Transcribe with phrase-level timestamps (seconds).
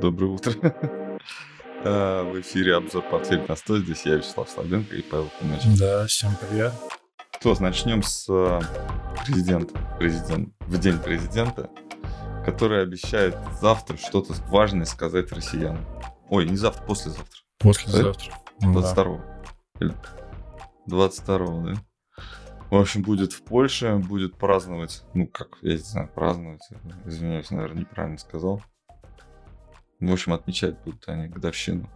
[0.00, 0.52] Доброе утро.
[1.84, 3.78] А, в эфире обзор портфель на 100.
[3.78, 5.62] Здесь я, Вячеслав Слабенко и Павел Кумач.
[5.78, 6.72] Да, всем привет.
[7.38, 8.60] Что, начнем с э,
[9.24, 9.78] президента.
[9.96, 10.52] Президент.
[10.58, 11.70] В день президента,
[12.44, 15.86] который обещает завтра что-то важное сказать россиянам.
[16.28, 17.40] Ой, не завтра, послезавтра.
[17.60, 18.34] Послезавтра.
[18.60, 19.24] 22
[19.78, 19.94] да.
[20.86, 21.74] 22 да?
[22.70, 26.68] В общем, будет в Польше, будет праздновать, ну, как, я не знаю, праздновать,
[27.06, 28.62] извиняюсь, наверное, неправильно сказал.
[30.00, 31.88] В общем, отмечать будут они годовщину.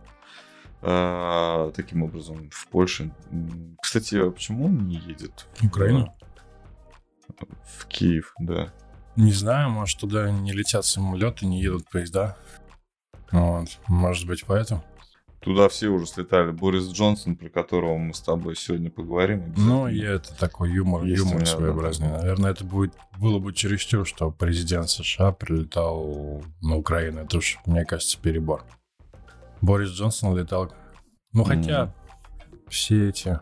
[0.80, 3.12] А, таким образом, в Польше.
[3.80, 5.46] Кстати, а почему он не едет?
[5.54, 6.14] В Украину?
[7.64, 8.72] В Киев, да.
[9.14, 12.36] Не знаю, может, туда не летят самолеты, не едут поезда.
[13.30, 14.84] Вот, может быть, поэтому.
[15.42, 16.52] Туда все уже слетали.
[16.52, 19.52] Борис Джонсон, про которого мы с тобой сегодня поговорим.
[19.56, 22.10] Ну, и это такой юмор, Есть юмор своеобразный.
[22.10, 22.18] Да.
[22.18, 27.22] Наверное, это будет, было бы чересчур, что президент США прилетал на Украину.
[27.22, 28.64] Это уж, мне кажется, перебор.
[29.60, 30.72] Борис Джонсон летал.
[31.32, 31.92] Ну, хотя
[32.50, 32.68] mm.
[32.68, 33.40] все эти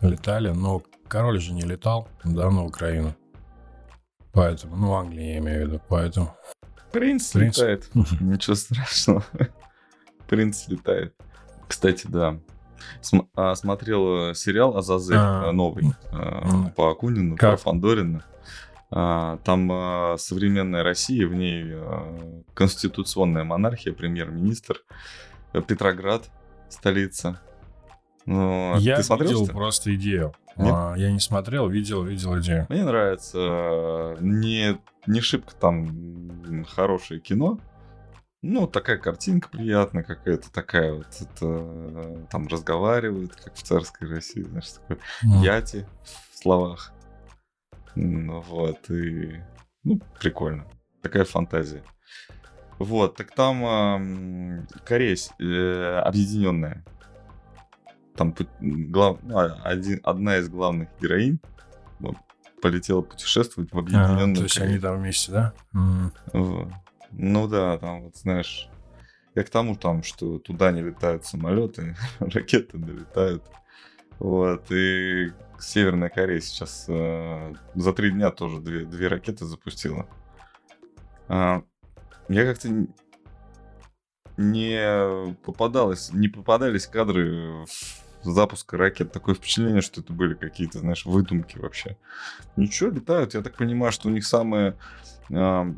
[0.00, 3.14] летали, но король же не летал, да, на Украину.
[4.32, 6.34] Поэтому, ну, Англия я имею в виду, поэтому...
[6.92, 7.58] Принц, Принц.
[7.58, 7.90] летает.
[8.20, 9.24] Ничего страшного.
[10.28, 11.14] Принц летает.
[11.72, 12.36] Кстати, да.
[13.00, 17.52] См- а, смотрел сериал Азазель а, новый а, по Акунину, как?
[17.52, 18.22] про Фандорина.
[18.90, 24.82] А, там а, современная Россия, в ней а, конституционная монархия, премьер-министр.
[25.66, 26.28] Петроград,
[26.68, 27.40] столица.
[28.26, 29.54] Ну, я ты смотрел, видел что?
[29.54, 30.34] просто идею.
[30.56, 32.66] А, я не смотрел, видел, видел идею.
[32.68, 34.18] Мне нравится.
[34.20, 37.58] Не, не шибко там хорошее кино.
[38.42, 44.68] Ну, такая картинка приятная какая-то, такая вот, это, там разговаривают, как в царской России, знаешь,
[44.68, 45.44] такой mm.
[45.44, 45.86] яти
[46.32, 46.92] в словах.
[47.94, 49.40] Ну, вот, и,
[49.84, 50.66] ну, прикольно.
[51.02, 51.84] Такая фантазия.
[52.80, 56.84] Вот, так там э, Корея э, объединенная.
[58.16, 61.38] Там глав, а, один, одна из главных героинь
[62.60, 64.72] полетела путешествовать в объединенную а, То есть Корею.
[64.72, 65.52] они там вместе, да?
[65.74, 66.12] Mm.
[66.32, 66.72] Вот.
[67.12, 68.68] Ну да, там вот, знаешь,
[69.34, 73.44] я к тому там, что туда не летают самолеты, ракеты долетают.
[74.18, 80.06] Вот, и Северная Корея сейчас э, за три дня тоже две, две ракеты запустила.
[81.28, 81.62] А,
[82.28, 82.86] я как-то
[84.36, 87.64] не попадалось, не попадались кадры
[88.22, 89.12] запуска ракет.
[89.12, 91.96] Такое впечатление, что это были какие-то, знаешь, выдумки вообще.
[92.56, 93.34] Ничего, летают.
[93.34, 94.76] Я так понимаю, что у них самое
[95.30, 95.72] а,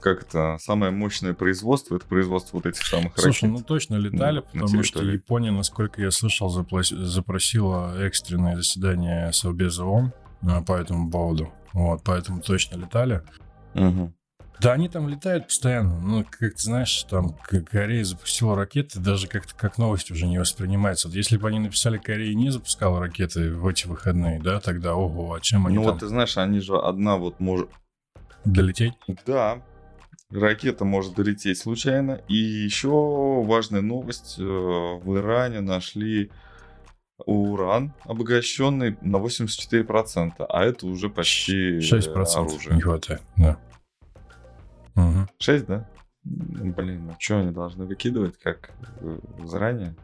[0.00, 3.58] как это, самое мощное производство, это производство вот этих самых Слушай, ракет.
[3.58, 10.12] ну точно летали, ну, потому что Япония, насколько я слышал, запросила экстренное заседание Совбеза ООН
[10.42, 11.52] а, по этому поводу.
[11.72, 13.22] Вот, поэтому точно летали.
[13.74, 14.12] Угу.
[14.60, 16.00] Да, они там летают постоянно.
[16.00, 17.36] Ну, как ты знаешь, там
[17.70, 21.08] Корея запустила ракеты, даже как-то как новость уже не воспринимается.
[21.08, 25.34] Вот если бы они написали, Корея не запускала ракеты в эти выходные, да, тогда ого,
[25.34, 25.92] а чем они Ну там...
[25.92, 27.68] вот ты знаешь, они же одна вот может...
[28.44, 28.94] Долететь?
[29.26, 29.62] Да,
[30.30, 32.20] ракета может долететь случайно.
[32.28, 36.30] И еще важная новость, э, в Иране нашли
[37.26, 42.76] уран, обогащенный на 84%, а это уже почти 6% оружие.
[42.76, 43.58] не хватает, да.
[44.94, 45.28] Угу.
[45.38, 45.88] 6, да?
[46.24, 48.70] Блин, ну что они должны выкидывать как
[49.00, 49.94] э, заранее?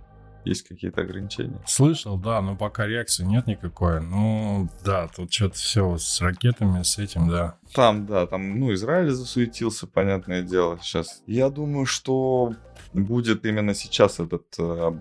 [0.44, 1.60] Есть какие-то ограничения?
[1.66, 4.00] Слышал, да, но пока реакции нет никакой.
[4.00, 7.56] Ну, да, тут что-то все с ракетами, с этим, да.
[7.72, 11.22] Там, да, там, ну, Израиль засуетился, понятное дело, сейчас.
[11.26, 12.54] Я думаю, что
[12.92, 14.92] будет именно сейчас этот э,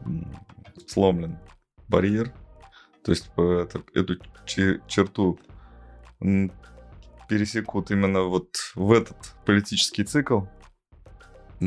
[0.88, 1.38] сломлен
[1.88, 2.31] барьер,
[3.04, 4.16] то есть это, эту
[4.46, 5.40] черту
[7.28, 10.42] пересекут именно вот в этот политический цикл.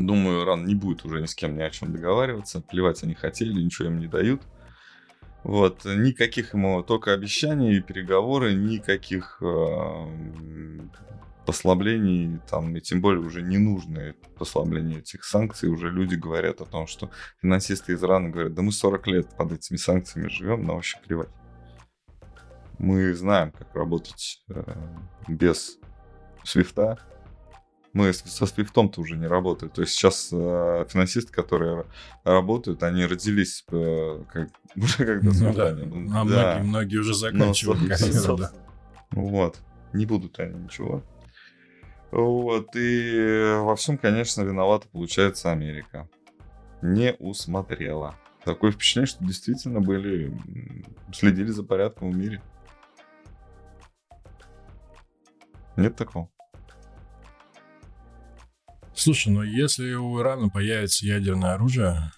[0.05, 2.61] Думаю, Иран не будет уже ни с кем ни о чем договариваться.
[2.61, 4.41] Плевать они хотели, ничего им не дают.
[5.43, 10.79] Вот, никаких ему только обещаний, переговоры, никаких э,
[11.45, 15.69] послаблений, там, и тем более уже ненужные послабления этих санкций.
[15.69, 17.09] Уже люди говорят о том, что
[17.41, 21.29] финансисты из Ирана говорят, да мы 40 лет под этими санкциями живем, но вообще плевать.
[22.77, 24.63] Мы знаем, как работать э,
[25.27, 25.79] без
[26.43, 26.99] свифта.
[27.97, 29.71] Мы со свифтом-то уже не работаем.
[29.71, 31.85] То есть сейчас э, финансисты, которые
[32.23, 35.71] работают, они родились э, как, уже когда ну, да.
[35.73, 36.59] Ну, а да.
[36.59, 38.51] многие, многие уже заканчивают ну, карьеру, да.
[39.09, 39.59] Вот.
[39.93, 41.03] Не будут они ничего.
[42.11, 42.75] Вот.
[42.75, 46.07] И во всем, конечно, виновата получается Америка.
[46.83, 48.15] Не усмотрела.
[48.45, 50.39] Такое впечатление, что действительно были,
[51.11, 52.43] следили за порядком в мире.
[55.75, 56.29] Нет такого?
[58.97, 62.11] Слушай, ну если у Ирана появится ядерное оружие,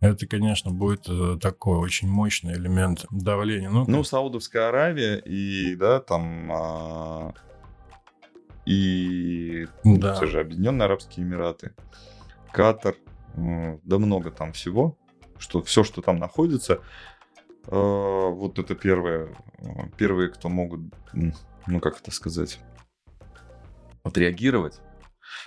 [0.00, 3.70] это, конечно, будет э, такой очень мощный элемент давления.
[3.70, 6.50] Ну, ну Саудовская Аравия и, да, там...
[6.52, 7.34] А...
[8.66, 10.18] И да.
[10.18, 11.74] те же Объединенные Арабские Эмираты,
[12.50, 12.96] Катар,
[13.36, 14.98] да много там всего,
[15.38, 16.80] что все, что там находится,
[17.68, 19.36] э, вот это первые,
[19.96, 20.80] первые, кто могут,
[21.12, 22.58] ну как это сказать,
[24.02, 24.80] отреагировать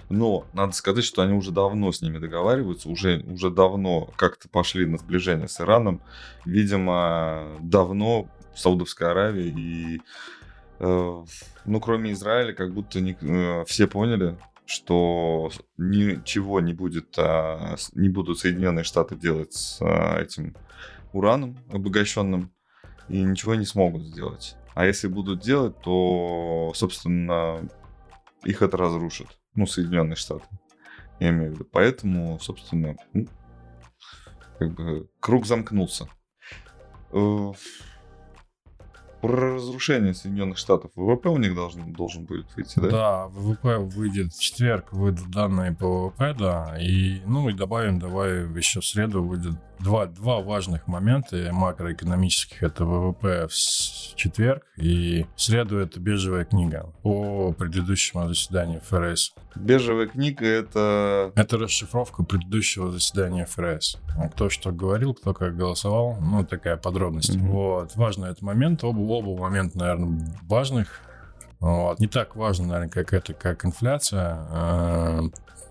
[0.10, 4.86] но надо сказать, что они уже давно с ними договариваются, уже, уже давно как-то пошли
[4.86, 6.02] на сближение с Ираном.
[6.46, 10.02] Видимо, давно Саудовская Аравия и,
[10.80, 11.24] э,
[11.66, 18.10] ну, кроме Израиля, как будто не, э, все поняли, что ничего не будет, а, не
[18.10, 20.56] будут Соединенные Штаты делать с а, этим
[21.14, 22.52] ураном обогащенным,
[23.08, 24.58] и ничего не смогут сделать.
[24.76, 27.68] А если будут делать, то, собственно,
[28.44, 29.28] их это разрушит
[29.58, 30.46] ну, Соединенные Штаты,
[31.20, 31.68] я имею в виду.
[31.72, 33.28] Поэтому, собственно, ну,
[34.60, 36.08] как бы круг замкнулся.
[37.12, 37.52] Э,
[39.22, 42.90] про разрушение Соединенных Штатов ВВП у них должен, должен будет выйти, да?
[42.90, 48.48] Да, ВВП выйдет в четверг, выйдут данные по ВВП, да, и, ну, и добавим, давай
[48.56, 52.64] еще в среду выйдет два, два важных момента макроэкономических.
[52.64, 59.34] Это ВВП в четверг, и в среду это бежевая книга по предыдущему заседанию ФРС.
[59.56, 61.32] Бежевая книга— это...
[61.36, 63.98] Это расшифровка предыдущего заседания ФРС.
[64.34, 67.36] Кто что говорил, кто как голосовал, ну, такая подробность.
[67.36, 67.48] Mm-hmm.
[67.48, 68.84] Вот, важный этот момент.
[68.84, 71.02] Оба, оба момента, наверное, важных.
[71.60, 72.00] Вот.
[72.00, 75.22] Не так важно, наверное, как это, как инфляция, э,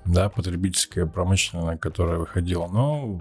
[0.04, 3.20] да, потребительская, промышленная, которая выходила, но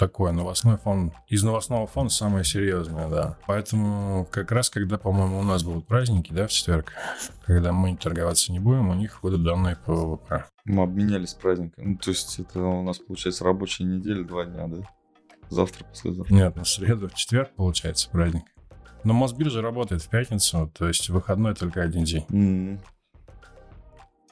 [0.00, 1.12] такое, новостной фон.
[1.28, 3.36] Из новостного фона самое серьезное, да.
[3.46, 6.92] Поэтому как раз, когда, по-моему, у нас будут праздники, да, в четверг,
[7.44, 10.46] когда мы торговаться не будем, у них будут данные по ВВП.
[10.64, 11.92] Мы обменялись праздником.
[11.92, 14.76] Ну, то есть это у нас, получается, рабочая неделя, два дня, да?
[15.50, 16.32] Завтра, послезавтра.
[16.32, 18.44] Нет, на среду, в четверг, получается, праздник.
[19.04, 22.24] Но Мосбиржа работает в пятницу, то есть выходной только один день.
[22.30, 22.78] Mm-hmm.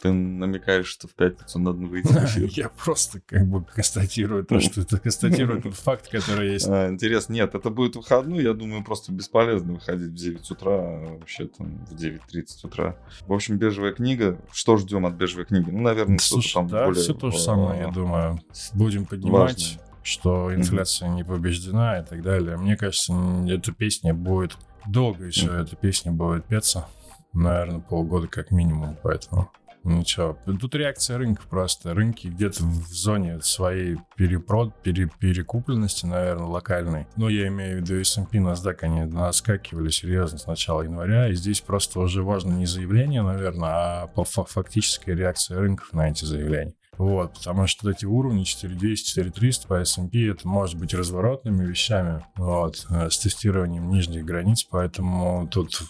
[0.00, 2.49] Ты намекаешь, что в пятницу надо выйти в эфир?
[2.53, 6.69] Я просто как бы констатирую то, что это констатирую тот факт, который есть.
[6.69, 11.17] А, интересно, нет, это будет выходной, я думаю, просто бесполезно выходить в 9 утра, а
[11.19, 12.97] вообще там в 9.30 утра.
[13.27, 14.39] В общем, бежевая книга.
[14.53, 15.71] Что ждем от бежевой книги?
[15.71, 17.03] Ну, наверное, что-то там да, более...
[17.03, 18.41] все то же самое, я думаю.
[18.75, 22.56] Будем поднимать, что инфляция не побеждена и так далее.
[22.56, 23.15] Мне кажется,
[23.49, 24.56] эта песня будет
[24.87, 26.87] долго еще, эта песня будет петься.
[27.33, 29.51] Наверное, полгода как минимум, поэтому...
[29.85, 30.39] Ничего.
[30.61, 31.95] Тут реакция рынка просто.
[31.95, 37.07] Рынки где-то в зоне своей перепрод, пере, перекупленности, наверное, локальной.
[37.17, 41.29] Но я имею в виду S&P, NASDAQ, они наскакивали серьезно с начала января.
[41.29, 46.75] И здесь просто уже важно не заявление, наверное, а фактическая реакция рынков на эти заявления.
[46.99, 52.85] Вот, потому что эти уровни 4200, 4300 по S&P это может быть разворотными вещами, вот,
[52.91, 55.81] э, с тестированием нижних границ, поэтому тут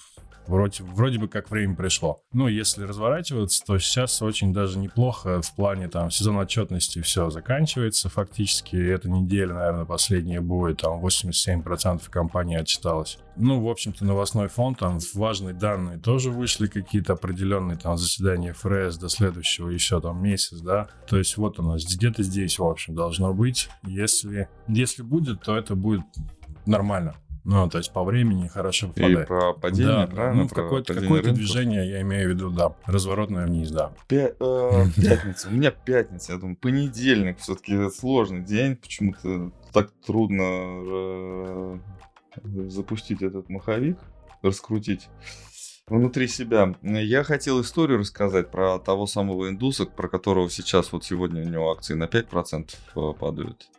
[0.49, 2.23] вроде, вроде бы как время пришло.
[2.33, 8.09] Ну, если разворачиваться, то сейчас очень даже неплохо в плане там сезон отчетности все заканчивается
[8.09, 8.77] фактически.
[8.77, 13.19] Эта неделя, наверное, последняя будет, там 87% компании отчиталось.
[13.37, 18.99] Ну, в общем-то, новостной фон, там важные данные тоже вышли, какие-то определенные там заседания ФРС
[18.99, 20.89] до следующего еще там месяц, да.
[21.07, 23.69] То есть вот нас где-то здесь, в общем, должно быть.
[23.85, 26.03] Если, если будет, то это будет
[26.67, 27.15] нормально.
[27.51, 29.21] Ну, то есть по времени хорошо попадает.
[29.21, 30.43] И про падение, да, правильно?
[30.43, 33.91] Ну, какое-то, какое движение, я имею в виду, да, разворотное вниз, да.
[34.07, 40.43] Пя- э, пятница, у меня пятница, я думаю, понедельник все-таки сложный день, почему-то так трудно
[40.45, 41.79] э,
[42.69, 43.97] запустить этот маховик,
[44.43, 45.09] раскрутить
[45.87, 46.75] внутри себя.
[46.83, 51.73] Я хотел историю рассказать про того самого индуса, про которого сейчас вот сегодня у него
[51.73, 53.71] акции на 5% э, падают.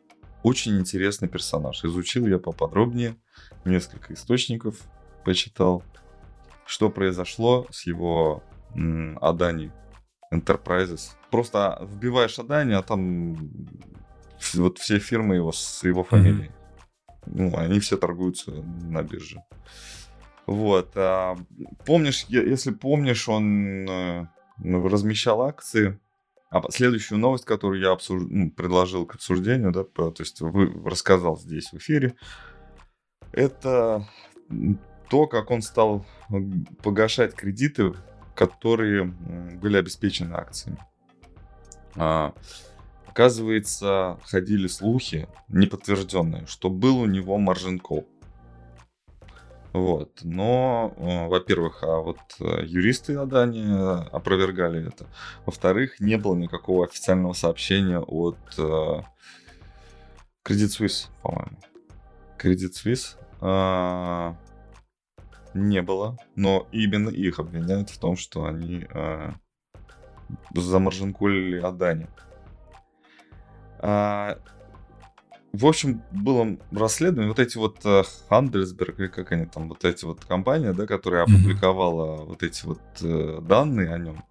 [0.42, 1.84] Очень интересный персонаж.
[1.84, 3.16] Изучил я поподробнее
[3.66, 4.80] несколько источников
[5.26, 5.84] почитал,
[6.66, 8.44] что произошло с его
[9.22, 9.72] Адани
[10.34, 11.12] Enterprises.
[11.32, 13.36] Просто вбиваешь Адани, а там
[14.54, 16.50] вот все фирмы его с его фамилией.
[16.50, 16.54] Mm-hmm.
[17.26, 19.44] Ну, они все торгуются на бирже.
[20.46, 20.92] Вот.
[20.96, 21.38] А,
[21.86, 24.28] помнишь, если помнишь, он э,
[24.64, 26.00] размещал акции.
[26.50, 28.24] А следующую новость, которую я обсуж...
[28.28, 32.16] ну, предложил к обсуждению, да, то есть вы рассказал здесь в эфире,
[33.32, 34.08] это
[35.10, 36.06] то, как он стал
[36.84, 37.94] погашать кредиты,
[38.36, 40.80] которые были обеспечены акциями.
[41.96, 42.34] А,
[43.08, 48.08] оказывается, ходили слухи, неподтвержденные, что был у него маржин кол.
[49.74, 50.20] Вот.
[50.24, 53.64] Но, э, во-первых, а вот э, юристы Адани
[54.12, 55.06] опровергали это.
[55.46, 59.02] Во-вторых, не было никакого официального сообщения от э,
[60.44, 61.58] Credit Suisse, по-моему.
[62.42, 64.34] Credit Suisse э,
[65.54, 69.32] не было, но именно их обвиняют в том, что они э,
[70.54, 72.08] замаржинкулили Адани.
[73.82, 74.38] А,
[75.52, 77.30] в общем, было расследование.
[77.30, 81.24] Вот эти вот uh, Хандельсберг, или как они там, вот эти вот компания, да, которая
[81.24, 82.26] опубликовала mm-hmm.
[82.26, 84.24] вот эти вот uh, данные о нем,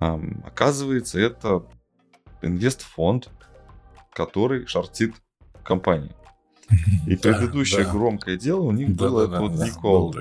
[0.00, 1.64] um, оказывается, это
[2.42, 3.30] инвестфонд,
[4.12, 5.14] который шортит
[5.64, 6.14] компании.
[7.06, 10.14] И предыдущее да, громкое дело у них да, было да, вот да, Никол.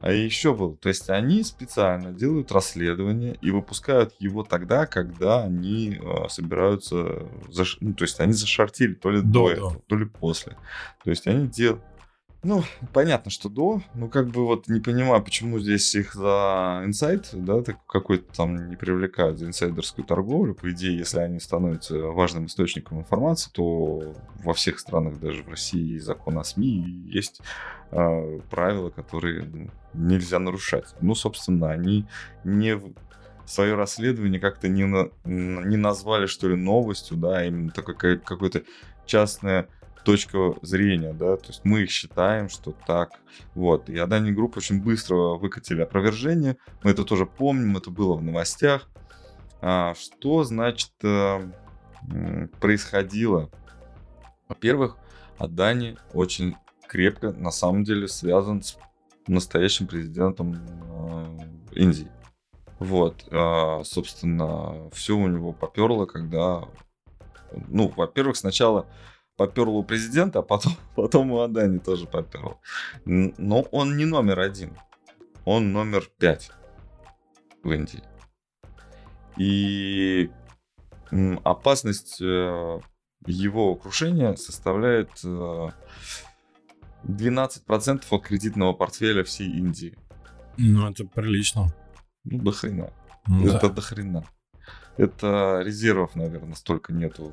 [0.00, 5.98] А еще был, то есть они специально делают расследование и выпускают его тогда, когда они
[6.00, 7.78] э, собираются, заш...
[7.80, 10.56] ну, то есть они зашортили то ли до, до этого, то ли после.
[11.02, 11.82] То есть они делают
[12.46, 12.62] ну,
[12.92, 17.62] понятно, что до, но как бы вот не понимаю, почему здесь их за инсайт, да,
[17.88, 20.54] какой-то там не привлекают за инсайдерскую торговлю.
[20.54, 25.98] По идее, если они становятся важным источником информации, то во всех странах, даже в России,
[25.98, 27.40] закон о СМИ есть
[27.90, 30.94] э, правила, которые ну, нельзя нарушать.
[31.00, 32.06] Ну, собственно, они
[32.44, 32.80] не
[33.44, 38.62] свое расследование как-то не, на, не назвали, что ли, новостью, да, именно такое какое-то
[39.04, 39.68] частное
[40.06, 43.10] точка зрения, да, то есть мы их считаем, что так,
[43.56, 43.90] вот.
[43.90, 48.88] И Adani Group очень быстро выкатили опровержение, мы это тоже помним, это было в новостях.
[49.60, 51.50] А, что, значит, э,
[52.60, 53.50] происходило?
[54.48, 54.96] Во-первых,
[55.38, 56.54] Адани очень
[56.86, 58.78] крепко, на самом деле, связан с
[59.26, 61.38] настоящим президентом э,
[61.72, 62.12] Индии.
[62.78, 66.62] Вот, а, собственно, все у него поперло, когда,
[67.66, 68.86] ну, во-первых, сначала
[69.36, 72.58] поперло у президента, а потом, потом у Адани тоже поперло.
[73.04, 74.76] Но он не номер один.
[75.44, 76.50] Он номер пять
[77.62, 78.02] в Индии.
[79.36, 80.30] И
[81.44, 82.80] опасность э,
[83.26, 85.70] его крушения составляет 12%
[87.04, 89.96] э, от кредитного портфеля всей Индии.
[90.56, 91.72] Ну, это прилично.
[92.24, 92.92] Ну, до хрена.
[93.26, 93.56] Да.
[93.56, 94.24] Это до хрена.
[94.96, 97.32] Это резервов, наверное, столько нету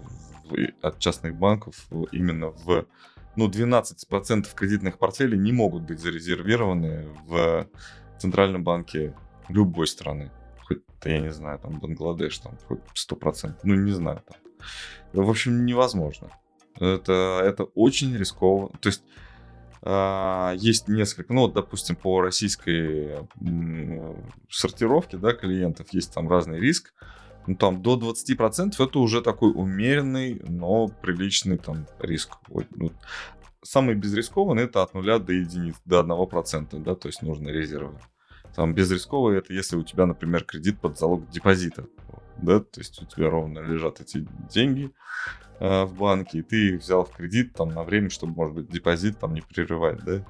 [0.82, 2.86] от частных банков именно в...
[3.36, 7.68] Ну, 12% кредитных портфелей не могут быть зарезервированы в
[8.20, 9.16] Центральном банке
[9.50, 10.32] любой страны.
[10.68, 13.56] Хоть, я не знаю, там Бангладеш, там хоть 100%.
[13.64, 14.22] Ну, не знаю.
[14.28, 14.38] Там.
[15.26, 16.30] В общем, невозможно.
[16.80, 18.78] Это, это очень рискованно.
[18.80, 19.04] То есть
[19.86, 23.28] Uh, есть несколько, ну вот, допустим, по российской
[24.50, 26.94] сортировке, да, клиентов есть там разный риск
[27.48, 32.38] ну, там до 20% это уже такой умеренный, но приличный там риск.
[32.76, 32.92] Ну,
[33.62, 38.00] самый безрискованный это от 0 до единиц, до 1%, да, то есть нужны резервы.
[38.56, 41.88] Там безрисковый это если у тебя, например, кредит под залог депозита,
[42.38, 44.92] да, то есть у тебя ровно лежат эти деньги
[45.60, 49.20] э, в банке, и ты взял в кредит там на время, чтобы, может быть, депозит
[49.20, 50.24] там не прерывать, да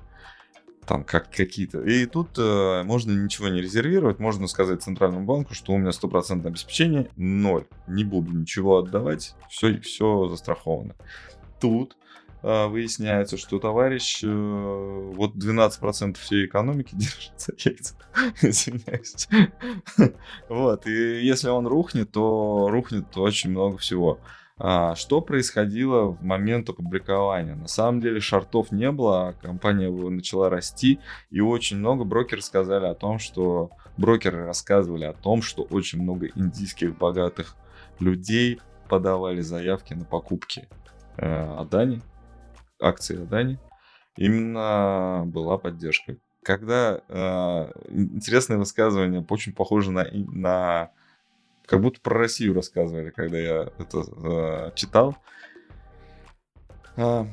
[0.85, 1.81] там как какие-то.
[1.81, 6.51] И тут э, можно ничего не резервировать, можно сказать центральному банку, что у меня стопроцентное
[6.51, 10.95] обеспечение, ноль, не буду ничего отдавать, все, все застраховано.
[11.59, 11.97] Тут
[12.41, 17.71] э, выясняется, что товарищ, э, вот 12% всей экономики держится, я
[18.49, 19.27] извиняюсь.
[20.49, 24.19] Вот, и если он рухнет, то рухнет очень много всего.
[24.59, 27.55] А, что происходило в момент опубликования?
[27.55, 30.99] На самом деле шартов не было, а компания начала расти,
[31.31, 36.27] и очень много брокеров сказали о том, что брокеры рассказывали о том, что очень много
[36.35, 37.55] индийских богатых
[37.99, 40.67] людей подавали заявки на покупки
[41.17, 42.01] э, Адани,
[42.79, 43.59] акции Адани.
[44.17, 46.17] Именно была поддержка.
[46.43, 50.91] Когда э, интересное высказывание, очень похоже на, на
[51.65, 55.17] как будто про Россию рассказывали, когда я это э, читал.
[56.95, 57.27] А,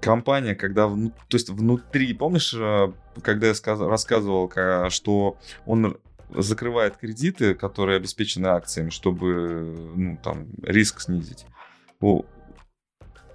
[0.00, 4.50] компания, когда, вну, то есть внутри, помнишь, э, когда я сказ, рассказывал,
[4.90, 5.36] что
[5.66, 5.98] он
[6.30, 11.46] закрывает кредиты, которые обеспечены акциями, чтобы ну, там, риск снизить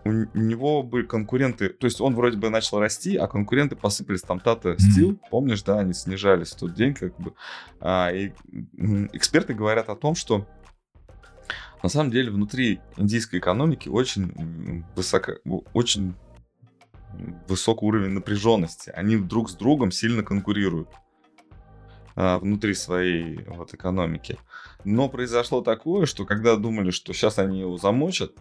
[0.06, 4.76] него были конкуренты, то есть он вроде бы начал расти, а конкуренты посыпались там Tata
[4.76, 5.20] Steel, mm-hmm.
[5.30, 7.34] помнишь, да, они снижались в тот день, как бы.
[7.80, 8.34] А, и
[9.14, 10.46] эксперты говорят о том, что
[11.82, 15.34] на самом деле внутри индийской экономики очень высоко,
[15.74, 16.14] очень
[17.48, 18.90] высокий уровень напряженности.
[18.90, 20.90] Они друг с другом сильно конкурируют
[22.16, 24.38] а, внутри своей вот экономики.
[24.84, 28.34] Но произошло такое, что когда думали, что сейчас они его замочат,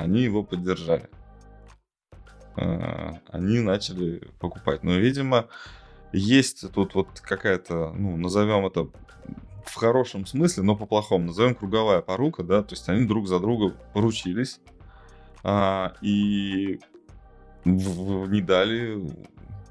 [0.00, 1.08] они его поддержали.
[2.56, 4.82] э, они начали покупать.
[4.82, 5.46] Но, видимо,
[6.12, 8.88] есть тут вот какая-то, ну, назовем это
[9.64, 13.74] в хорошем смысле, но по-плохому, назовем круговая порука, да, то есть они друг за друга
[13.94, 14.60] поручились
[15.44, 16.80] а, и
[17.64, 18.98] в, в, не дали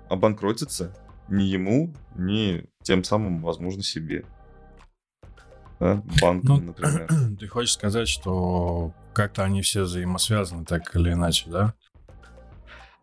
[0.08, 0.96] обанкротиться
[1.28, 4.24] ни ему, ни тем самым, возможно, себе.
[5.80, 6.02] Да?
[6.22, 7.08] Банк, ну, например.
[7.40, 11.74] Ты хочешь сказать, что как-то они все взаимосвязаны, так или иначе, да?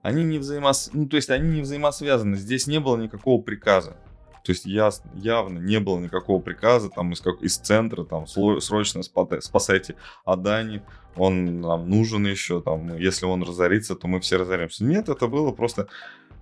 [0.00, 0.88] Они не взаимос...
[0.94, 2.36] ну, то есть они не взаимосвязаны.
[2.36, 3.98] Здесь не было никакого приказа.
[4.42, 5.02] То есть яс...
[5.12, 7.42] явно не было никакого приказа там из, как...
[7.42, 10.82] из центра, там, срочно спасайте Адани,
[11.16, 14.84] он нам нужен еще, там, если он разорится, то мы все разоримся.
[14.84, 15.86] Нет, это было просто...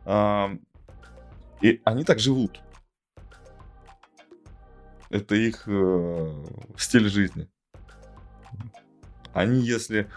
[0.04, 0.52] А...
[1.62, 2.60] И они так живут.
[5.10, 6.44] Это их э,
[6.76, 7.48] стиль жизни.
[9.34, 10.08] Они, если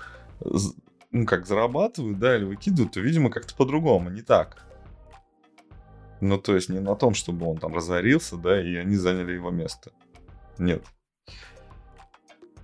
[1.12, 4.63] ну, как зарабатывают, да, или выкидывают, то, видимо, как-то по-другому, не так.
[6.21, 9.51] Ну, то есть не на том, чтобы он там разорился, да, и они заняли его
[9.51, 9.91] место.
[10.57, 10.83] Нет.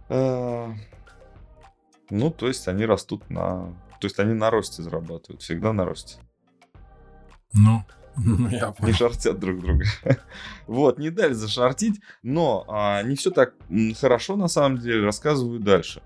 [0.09, 0.73] А,
[2.09, 3.73] ну, то есть они растут на...
[3.99, 6.19] То есть они на росте зарабатывают, всегда на росте.
[7.53, 7.83] Ну,
[8.49, 8.87] я понял.
[8.87, 9.85] Не шортят друг друга.
[10.67, 13.53] вот, не дали зашортить, но а, не все так
[13.99, 15.05] хорошо на самом деле.
[15.05, 16.01] Рассказываю дальше.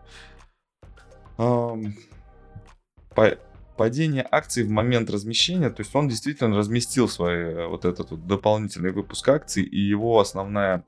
[3.78, 8.26] Падение акций в момент размещения, то есть он действительно разместил свой э, вот этот вот
[8.26, 10.84] дополнительный выпуск акций, и его основная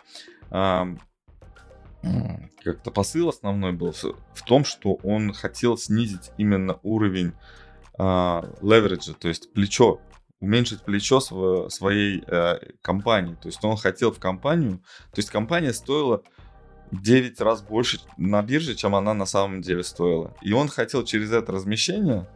[2.63, 7.33] как-то посыл основной был в том, что он хотел снизить именно уровень
[7.97, 9.99] а, левериджа, то есть плечо
[10.39, 13.35] уменьшить плечо св- своей э, компании.
[13.35, 14.77] То есть он хотел в компанию,
[15.11, 16.23] то есть компания стоила
[16.91, 20.33] 9 раз больше на бирже, чем она на самом деле стоила.
[20.41, 22.27] И он хотел через это размещение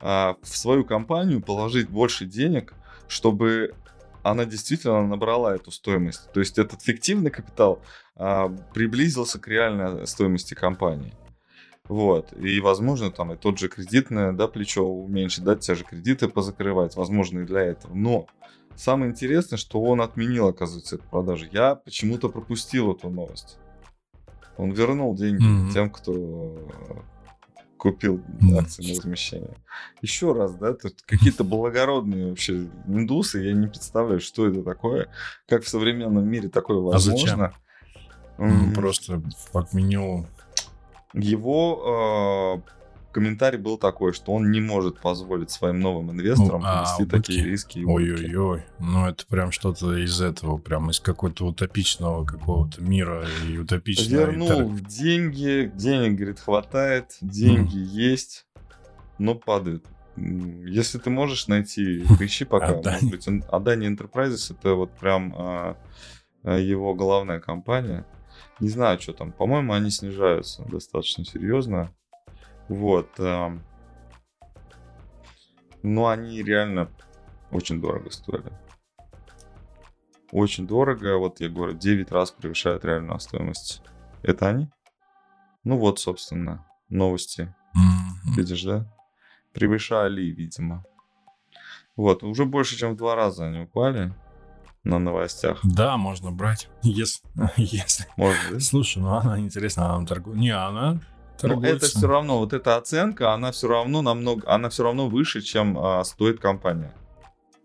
[0.00, 2.74] э, в свою компанию положить больше денег,
[3.06, 3.74] чтобы
[4.22, 6.30] она действительно набрала эту стоимость.
[6.32, 7.82] То есть этот фиктивный капитал
[8.16, 11.14] э, приблизился к реальной стоимости компании.
[11.88, 12.34] Вот.
[12.38, 16.96] И, возможно, там и тот же кредитное, да, плечо уменьшить, да, те же кредиты позакрывать,
[16.96, 17.94] возможно, и для этого.
[17.94, 18.26] Но
[18.76, 21.46] самое интересное, что он отменил, оказывается, эту продажу.
[21.50, 23.58] Я почему-то пропустил эту новость.
[24.58, 25.72] Он вернул деньги mm-hmm.
[25.72, 26.58] тем, кто
[27.78, 28.20] купил
[28.58, 29.56] акции на размещение.
[30.02, 35.08] Еще раз, да, тут какие-то благородные вообще индусы, я не представляю, что это такое,
[35.46, 37.46] как в современном мире такое возможно.
[37.46, 37.54] А
[38.36, 38.68] зачем?
[38.70, 38.74] Mm-hmm.
[38.74, 40.26] Просто отменил
[41.12, 42.77] его э,
[43.18, 47.82] комментарий был такой, что он не может позволить своим новым инвесторам ну, а, такие риски.
[47.84, 54.26] Ой-ой-ой, ну это прям что-то из этого, прям из какого-то утопичного какого-то мира и утопичного.
[54.26, 54.80] Вернул и...
[54.82, 58.12] деньги, денег, говорит, хватает, деньги mm.
[58.12, 58.46] есть,
[59.18, 59.84] но падают.
[60.16, 62.74] Если ты можешь найти, поищи пока.
[62.76, 65.76] Может быть, Adani Enterprises это вот прям а,
[66.44, 68.06] его главная компания.
[68.60, 69.32] Не знаю, что там.
[69.32, 71.92] По-моему, они снижаются достаточно серьезно.
[72.68, 73.08] Вот.
[73.18, 73.62] Эм.
[75.82, 76.90] Но они реально
[77.50, 78.52] очень дорого стоили.
[80.32, 81.18] Очень дорого.
[81.18, 83.82] Вот я говорю, 9 раз превышают реальную стоимость.
[84.22, 84.68] Это они?
[85.64, 87.54] Ну вот, собственно, новости.
[87.74, 88.36] Mm-hmm.
[88.36, 88.86] Видишь, да?
[89.52, 90.84] Превышали, видимо.
[91.96, 94.14] Вот, уже больше, чем в два раза они упали
[94.84, 95.60] на новостях.
[95.64, 96.68] Да, можно брать.
[96.82, 97.22] Если.
[97.56, 98.06] если.
[98.16, 100.38] Можно, Слушай, ну она интересна, она торгует.
[100.38, 101.00] Не, она
[101.42, 105.40] но это все равно, вот эта оценка, она все равно намного, она все равно выше,
[105.40, 106.94] чем а, стоит компания.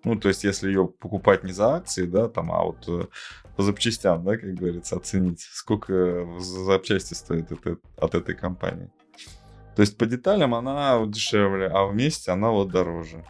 [0.03, 3.07] Ну, то есть, если ее покупать не за акции, да, там, а вот э,
[3.55, 8.91] по запчастям, да, как говорится, оценить, сколько запчасти стоит это, от этой компании.
[9.75, 13.25] То есть, по деталям она дешевле, а вместе она вот дороже.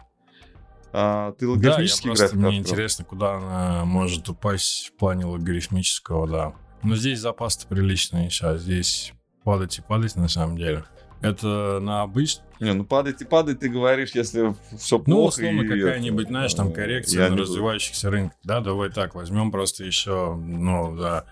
[0.92, 6.28] А, ты логарифмический да, я просто, мне интересно, куда она может упасть в плане логарифмического,
[6.28, 6.54] да.
[6.82, 8.60] Но здесь запас-то приличный сейчас.
[8.60, 9.12] Здесь
[9.44, 10.84] падать и падать на самом деле.
[11.20, 12.44] Это на обычном...
[12.60, 15.10] Не, ну падать и падать ты говоришь, если все плохо.
[15.10, 18.36] Ну, условно, какая-нибудь, знаешь, там коррекция на развивающихся рынках.
[18.44, 21.24] Да, давай так, возьмем просто еще, ну, да,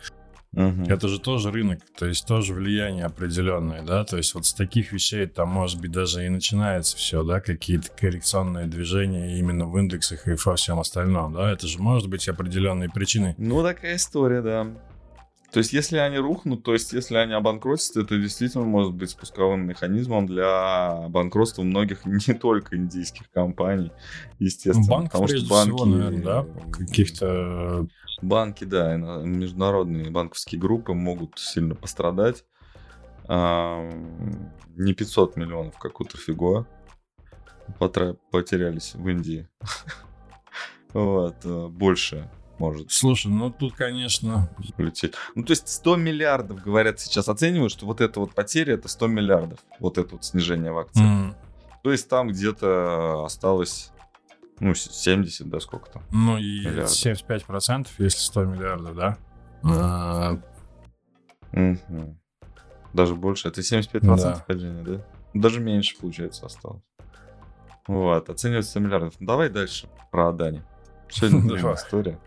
[0.54, 0.84] Угу.
[0.88, 4.92] Это же тоже рынок, то есть тоже влияние определенное, да, то есть вот с таких
[4.92, 10.28] вещей там, может быть, даже и начинается все, да, какие-то коррекционные движения именно в индексах
[10.28, 13.34] и во всем остальном, да, это же может быть определенные причины.
[13.38, 14.66] Ну, такая история, да.
[15.52, 19.66] То есть, если они рухнут, то есть, если они обанкротятся, это действительно может быть спусковым
[19.66, 23.92] механизмом для банкротства многих не только индийских компаний,
[24.38, 24.88] естественно.
[24.88, 27.86] Банк, потому что банки, всего, наверное, да, каких-то
[28.22, 32.44] Банки, да, международные банковские группы могут сильно пострадать.
[33.28, 36.66] Не 500 миллионов, как у Трафиго.
[38.30, 39.48] потерялись в Индии.
[40.94, 42.30] Вот, э, больше
[42.62, 42.92] может.
[42.92, 44.48] Слушай, ну тут, конечно...
[44.78, 45.14] Лететь.
[45.34, 49.06] Ну, то есть 100 миллиардов, говорят, сейчас оценивают, что вот эта вот потеря, это 100
[49.08, 49.58] миллиардов.
[49.80, 51.04] Вот это вот снижение в акциях.
[51.04, 51.34] Mm.
[51.82, 53.90] То есть там где-то осталось,
[54.60, 56.04] ну, 70, да, сколько там?
[56.12, 56.92] Ну, и миллиардов.
[56.92, 59.18] 75%, если 100 миллиардов, да?
[59.64, 60.38] А...
[61.52, 62.16] Угу.
[62.92, 63.48] Даже больше.
[63.48, 64.44] Это 75% да.
[64.46, 65.04] падения, да?
[65.34, 66.82] Даже меньше, получается, осталось.
[67.88, 69.14] Вот, оценивается 100 миллиардов.
[69.18, 70.62] Ну, давай дальше про Адани.
[71.08, 72.20] Сегодня история.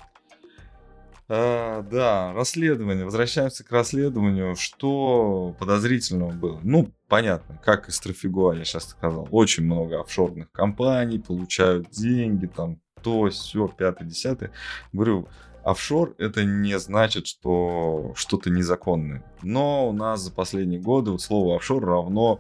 [1.28, 3.06] А, да, расследование.
[3.06, 4.56] Возвращаемся к расследованию.
[4.56, 6.60] Что подозрительного было?
[6.64, 9.28] Ну, понятно, как из Трафигуа, я сейчас сказал.
[9.32, 14.52] Очень много офшорных компаний, получают деньги, там, то, все, пятое, десятое.
[14.94, 15.28] Говорю,
[15.64, 19.24] офшор это не значит, что что-то незаконное.
[19.42, 22.40] Но у нас за последние годы вот слово офшор равно,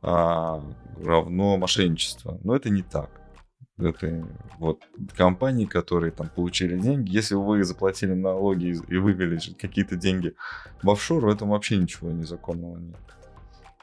[0.00, 0.64] а,
[1.02, 2.38] равно мошенничество.
[2.42, 3.21] Но это не так
[3.78, 4.82] это вот
[5.16, 10.34] компании, которые там получили деньги, если вы заплатили налоги и вывели какие-то деньги
[10.82, 13.00] в офшор, в этом вообще ничего незаконного нет.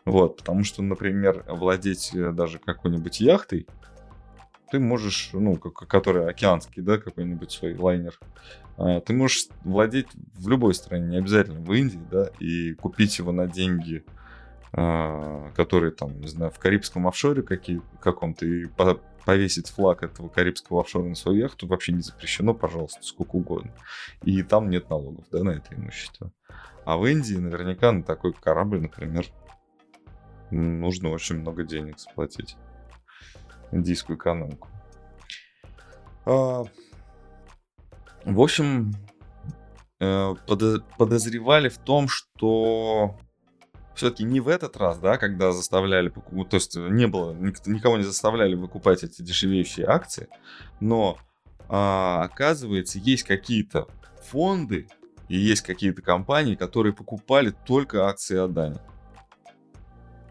[0.05, 3.67] Вот, потому что, например, владеть э, даже какой-нибудь яхтой,
[4.71, 8.17] ты можешь, ну, который океанский, да, какой-нибудь свой лайнер,
[8.77, 13.31] а, ты можешь владеть в любой стране, не обязательно в Индии, да, и купить его
[13.31, 14.03] на деньги,
[14.71, 18.65] а, которые там, не знаю, в карибском офшоре какие, каком-то, и
[19.25, 23.73] повесить флаг этого карибского офшора на свою яхту вообще не запрещено, пожалуйста, сколько угодно.
[24.23, 26.31] И там нет налогов, да, на это имущество.
[26.85, 29.25] А в Индии наверняка на такой корабль, например,
[30.51, 32.55] нужно очень много денег заплатить.
[33.71, 34.67] Индийскую экономику.
[36.25, 36.63] А,
[38.25, 38.93] в общем,
[39.99, 40.33] э,
[40.97, 43.17] подозревали в том, что
[43.99, 48.55] все-таки не в этот раз, да, когда заставляли, то есть не было, никого не заставляли
[48.55, 50.29] выкупать эти дешевеющие акции,
[50.79, 51.17] но
[51.67, 53.89] а, оказывается, есть какие-то
[54.23, 54.87] фонды
[55.27, 58.79] и есть какие-то компании, которые покупали только акции Адани.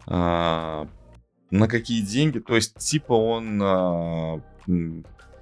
[0.07, 0.87] А,
[1.51, 2.39] на какие деньги?
[2.39, 4.41] То есть, типа он а,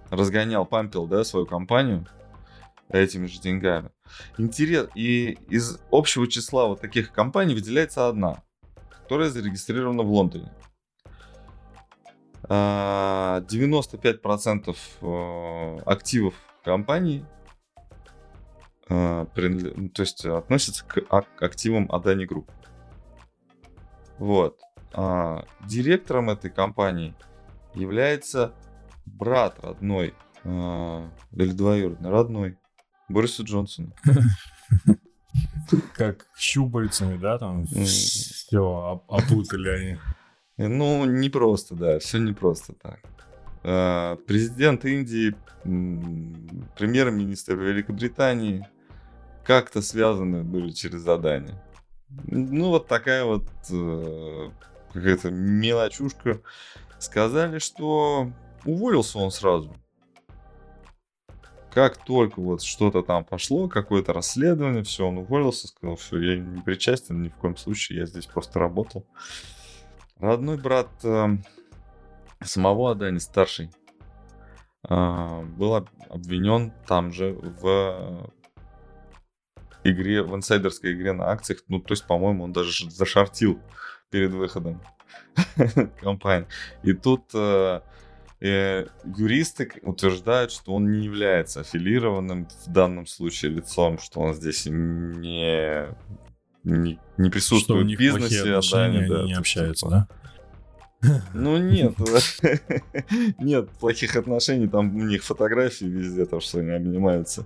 [0.10, 2.06] разгонял, пампил, да, свою компанию
[2.90, 3.92] этими же деньгами.
[4.38, 8.44] Интерес, и из общего числа вот таких компаний выделяется одна,
[8.90, 10.52] которая зарегистрирована в Лондоне.
[12.50, 17.26] 95% а, э, активов компании
[18.90, 21.04] э, ну, то есть относятся к
[21.42, 22.50] активам Adani Group.
[24.18, 24.62] Вот.
[24.94, 27.14] А директором этой компании
[27.74, 28.54] является
[29.06, 32.58] брат родной, э, или двоюродный, родной
[33.10, 33.94] Борису Джонсону.
[35.96, 39.98] Как щупальцами, да, там все опутали они.
[40.58, 43.00] Ну, не просто, да, все не просто так.
[43.64, 48.68] А, президент Индии, премьер-министр Великобритании
[49.44, 51.62] как-то связаны были через задание.
[52.26, 54.50] Ну, вот такая вот э,
[54.94, 56.42] какая-то мелочушка.
[57.00, 58.32] Сказали, что
[58.66, 59.76] уволился он сразу
[61.74, 66.62] как только вот что-то там пошло, какое-то расследование, все, он уволился, сказал, все, я не
[66.62, 69.06] причастен ни в коем случае, я здесь просто работал.
[70.20, 71.28] Родной брат э,
[72.44, 73.70] самого Адани, старший,
[74.90, 78.32] э, был обвинен там же в
[79.84, 81.60] игре, в инсайдерской игре на акциях.
[81.68, 83.60] Ну, то есть, по-моему, он даже зашортил
[84.10, 84.82] перед выходом
[86.02, 86.48] компании.
[86.84, 87.82] И тут э,
[88.40, 94.66] э, юристы утверждают, что он не является аффилированным в данном случае лицом, что он здесь
[94.66, 95.88] не,
[96.64, 98.54] не, не присутствует в бизнесе.
[98.54, 100.08] А Отношения, да, не общаются, да?
[101.34, 101.96] Ну нет,
[103.40, 107.46] нет плохих отношений, там у них фотографии везде, там что они обнимаются.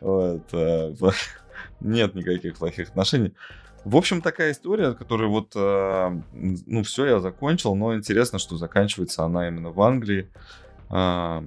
[0.00, 0.94] Вот, э,
[1.80, 3.34] нет никаких плохих отношений.
[3.84, 9.24] В общем, такая история, которая вот, э, ну, все, я закончил, но интересно, что заканчивается
[9.24, 10.30] она именно в Англии.
[10.90, 11.42] Э,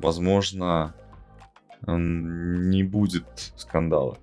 [0.00, 0.94] возможно,
[1.86, 4.18] не будет скандала.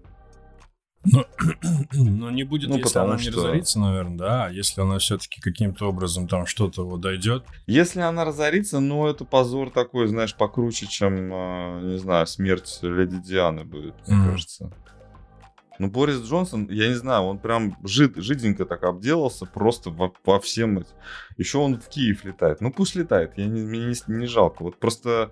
[1.04, 1.26] Но,
[1.94, 3.30] но не будет, ну, если она что...
[3.30, 4.50] не разорится, наверное, да.
[4.50, 7.46] Если она все-таки каким-то образом там что-то вот дойдет.
[7.66, 11.30] Если она разорится, ну это позор такой, знаешь, покруче, чем,
[11.90, 14.30] не знаю, смерть леди Дианы будет, мне mm.
[14.32, 14.72] кажется.
[15.80, 20.40] Ну, Борис Джонсон, я не знаю, он прям жид, жиденько так обделался, просто во, во
[20.40, 20.84] всем.
[21.38, 22.62] Еще он в Киев летает.
[22.62, 24.64] Ну, пусть летает, я не, мне не, не жалко.
[24.64, 25.32] Вот просто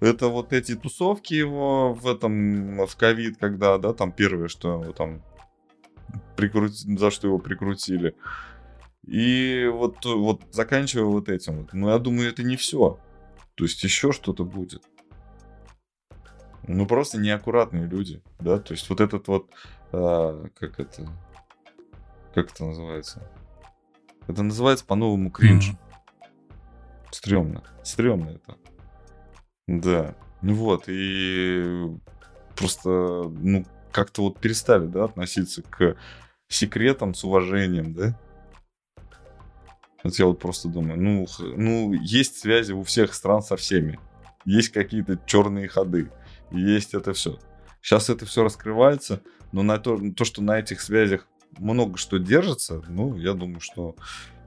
[0.00, 5.22] это вот эти тусовки его в этом, в ковид, когда, да, там первое, что там
[6.36, 8.14] прикрути, за что его прикрутили.
[9.06, 12.98] И вот, вот заканчивая вот этим, вот, ну, я думаю, это не все.
[13.54, 14.82] То есть еще что-то будет.
[16.66, 19.50] Ну, просто неаккуратные люди, да, то есть вот этот вот,
[19.92, 21.06] а, как это,
[22.34, 23.22] как это называется?
[24.26, 25.70] Это называется по-новому кринж.
[25.70, 26.28] Mm-hmm.
[27.10, 28.56] Стремно, стремно это.
[29.66, 31.90] Да, ну вот, и
[32.56, 35.96] просто, ну, как-то вот перестали, да, относиться к
[36.48, 38.18] секретам с уважением, да?
[40.02, 43.98] Вот я вот просто думаю, ну, ну, есть связи у всех стран со всеми.
[44.44, 46.10] Есть какие-то черные ходы
[46.50, 47.38] есть это все.
[47.80, 51.26] Сейчас это все раскрывается, но на то, то, что на этих связях
[51.58, 53.96] много что держится, ну, я думаю, что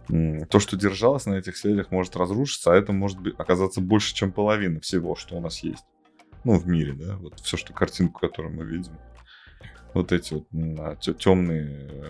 [0.07, 4.31] то, что держалось на этих связях, может разрушиться, а это может быть, оказаться больше, чем
[4.31, 5.83] половина всего, что у нас есть.
[6.43, 8.97] Ну, в мире, да, вот все, что картинку, которую мы видим.
[9.93, 10.47] Вот эти вот
[11.19, 12.05] темные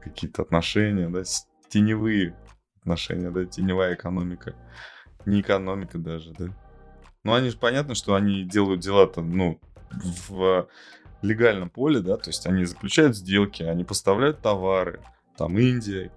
[0.00, 1.22] какие-то отношения, да,
[1.68, 2.36] теневые
[2.80, 4.54] отношения, да, теневая экономика.
[5.24, 6.54] Не экономика даже, да.
[7.24, 9.60] Ну, они же понятно, что они делают дела-то, ну,
[10.28, 10.68] в
[11.22, 15.00] легальном поле, да, то есть они заключают сделки, они поставляют товары,
[15.36, 16.10] там Индия,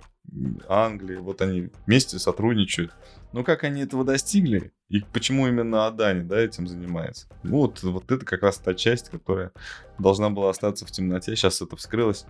[0.67, 2.91] Англия, вот они вместе сотрудничают.
[3.31, 7.27] Но как они этого достигли и почему именно Адани, да, этим занимается?
[7.43, 9.51] Ну, вот, вот это как раз та часть, которая
[9.99, 12.25] должна была остаться в темноте, сейчас это вскрылось.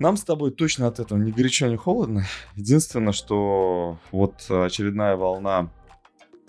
[0.00, 2.24] Нам с тобой точно от этого ни горячо, ни холодно.
[2.56, 5.70] Единственное, что вот очередная волна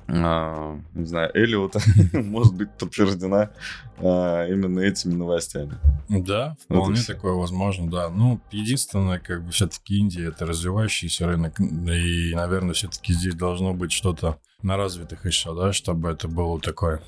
[0.08, 1.80] а, не знаю, Эллиота
[2.14, 3.52] может быть подтверждена
[3.98, 5.78] а, именно этими новостями.
[6.10, 8.10] Да, вполне вот такое возможно, да.
[8.10, 13.92] Ну, единственное, как бы все-таки Индия это развивающийся рынок, и, наверное, все-таки здесь должно быть
[13.92, 17.02] что-то на развитых еще, да, чтобы это было такое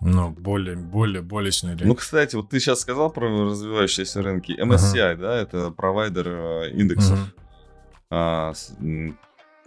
[0.00, 1.88] ну, более, более, более сильный рынок.
[1.88, 4.52] Ну, кстати, вот ты сейчас сказал про развивающиеся рынки.
[4.52, 5.16] MSCI, uh-huh.
[5.16, 7.18] да, это провайдер э, индексов.
[7.18, 7.46] Uh-huh.
[8.10, 8.52] А,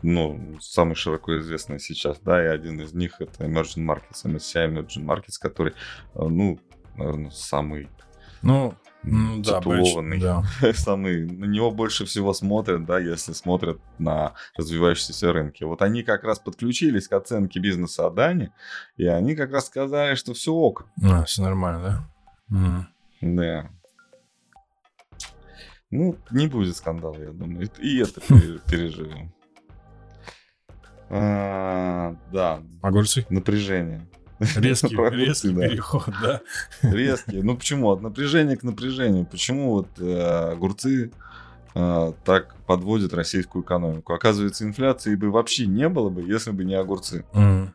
[0.02, 5.06] ну, самый широко известный сейчас, да, и один из них это Emerging Markets, MSCI Emerging
[5.06, 5.74] Markets, который,
[6.16, 6.60] э, ну,
[6.96, 7.90] наверное, самый
[8.42, 10.44] ну, ну да, титулованный, да.
[10.74, 15.64] самый, на него больше всего смотрят, да, если смотрят на развивающиеся рынки.
[15.64, 18.52] Вот они как раз подключились к оценке бизнеса Адани,
[18.98, 20.88] и они как раз сказали, что все ок.
[21.04, 22.10] А, все нормально,
[22.50, 22.88] да?
[23.22, 23.38] Mm.
[23.38, 23.70] Да.
[25.92, 27.70] Ну, не будет скандала, я думаю.
[27.80, 28.22] И это
[28.70, 29.34] переживем.
[31.10, 32.60] А, да.
[32.82, 33.26] Огурцы?
[33.30, 34.08] Напряжение.
[34.40, 35.68] Резкий, резкий да.
[35.68, 36.42] переход, да.
[36.82, 37.42] Резкий.
[37.42, 37.90] Ну почему?
[37.90, 39.26] От напряжения к напряжению.
[39.26, 41.12] Почему вот э, огурцы
[41.76, 44.14] э, так подводят российскую экономику?
[44.14, 47.26] Оказывается, инфляции бы вообще не было бы, если бы не огурцы.
[47.34, 47.70] Mm.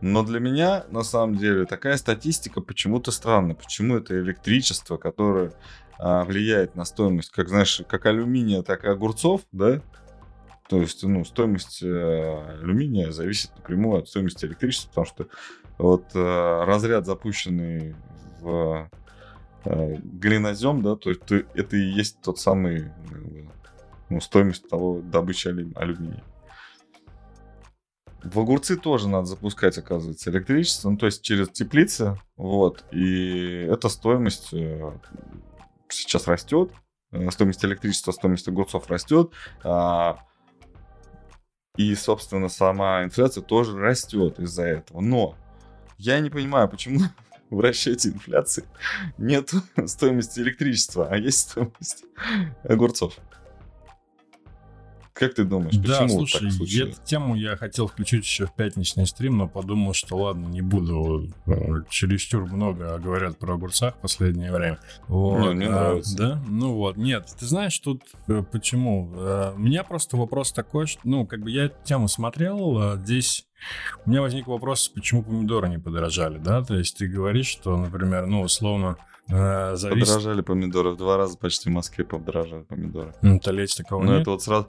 [0.00, 3.54] Но для меня, на самом деле, такая статистика почему-то странная.
[3.54, 5.52] Почему это электричество, которое
[5.98, 9.82] а, влияет на стоимость, как знаешь, как алюминия, так и огурцов, да?
[10.70, 15.26] То есть, ну, стоимость э, алюминия зависит напрямую от стоимости электричества, потому что
[15.78, 17.96] вот э, разряд, запущенный
[18.40, 18.88] в
[19.64, 22.92] э, глинозем, да, то есть то, это и есть тот самый
[24.10, 26.22] ну, стоимость того добычи алю, алюминия.
[28.22, 33.88] В огурцы тоже надо запускать, оказывается, электричество, ну, то есть через теплицы, вот, и эта
[33.88, 34.54] стоимость
[35.88, 36.70] сейчас растет,
[37.30, 39.32] стоимость электричества, стоимость огурцов растет,
[39.64, 40.29] а
[41.80, 45.00] и, собственно, сама инфляция тоже растет из-за этого.
[45.00, 45.34] Но
[45.96, 47.00] я не понимаю, почему
[47.50, 48.64] в расчете инфляции
[49.16, 49.50] нет
[49.86, 52.04] стоимости электричества, а есть стоимость
[52.64, 53.14] огурцов.
[55.20, 56.96] Как ты думаешь, да, почему слушай, так случилось?
[56.96, 61.28] эту тему я хотел включить еще в пятничный стрим, но подумал, что ладно, не буду.
[61.46, 64.78] Э, чересчур много говорят про огурцах в последнее время.
[65.08, 65.40] Вот.
[65.40, 66.16] Не, мне а, нравится.
[66.16, 66.42] Да?
[66.48, 69.12] Ну вот, нет, ты знаешь, тут э, почему?
[69.14, 72.96] А, у меня просто вопрос такой, что, ну, как бы я эту тему смотрел, а
[72.96, 73.46] здесь
[74.06, 76.64] у меня возник вопрос, почему помидоры не подорожали, да?
[76.64, 78.96] То есть ты говоришь, что, например, ну, условно,
[79.28, 80.08] зависит...
[80.08, 83.14] Подорожали помидоры в два раза почти в Москве подорожали помидоры.
[83.20, 84.22] Ну, Толечь такого Но нет?
[84.22, 84.66] это вот сразу...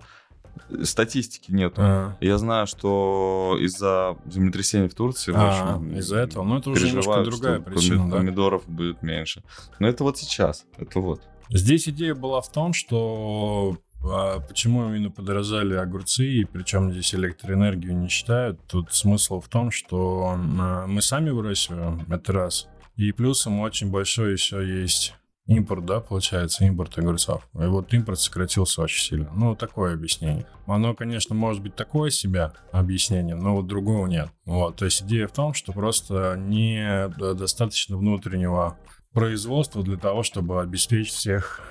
[0.83, 1.73] Статистики нет.
[1.77, 2.15] А.
[2.21, 6.43] Я знаю, что из-за землетрясения в Турции а, очень из-за этого.
[6.43, 8.09] Ну, это уже немножко другая причина.
[8.09, 8.17] Да?
[8.17, 9.43] Помидоров будет меньше.
[9.79, 10.65] Но это вот сейчас.
[10.77, 11.21] Это вот.
[11.49, 17.95] Здесь идея была в том, что а почему именно подорожали огурцы, и причем здесь электроэнергию
[17.95, 18.59] не считают?
[18.67, 22.67] Тут смысл в том, что а, мы сами выращиваем, это раз.
[22.95, 25.13] И плюсом очень большой еще есть
[25.47, 27.47] импорт, да, получается, импорт огурцов.
[27.55, 29.29] И вот импорт сократился очень сильно.
[29.35, 30.45] Ну, такое объяснение.
[30.65, 34.29] Оно, конечно, может быть такое себя объяснение, но вот другого нет.
[34.45, 38.77] Вот, то есть идея в том, что просто не достаточно внутреннего
[39.13, 41.61] производства для того, чтобы обеспечить всех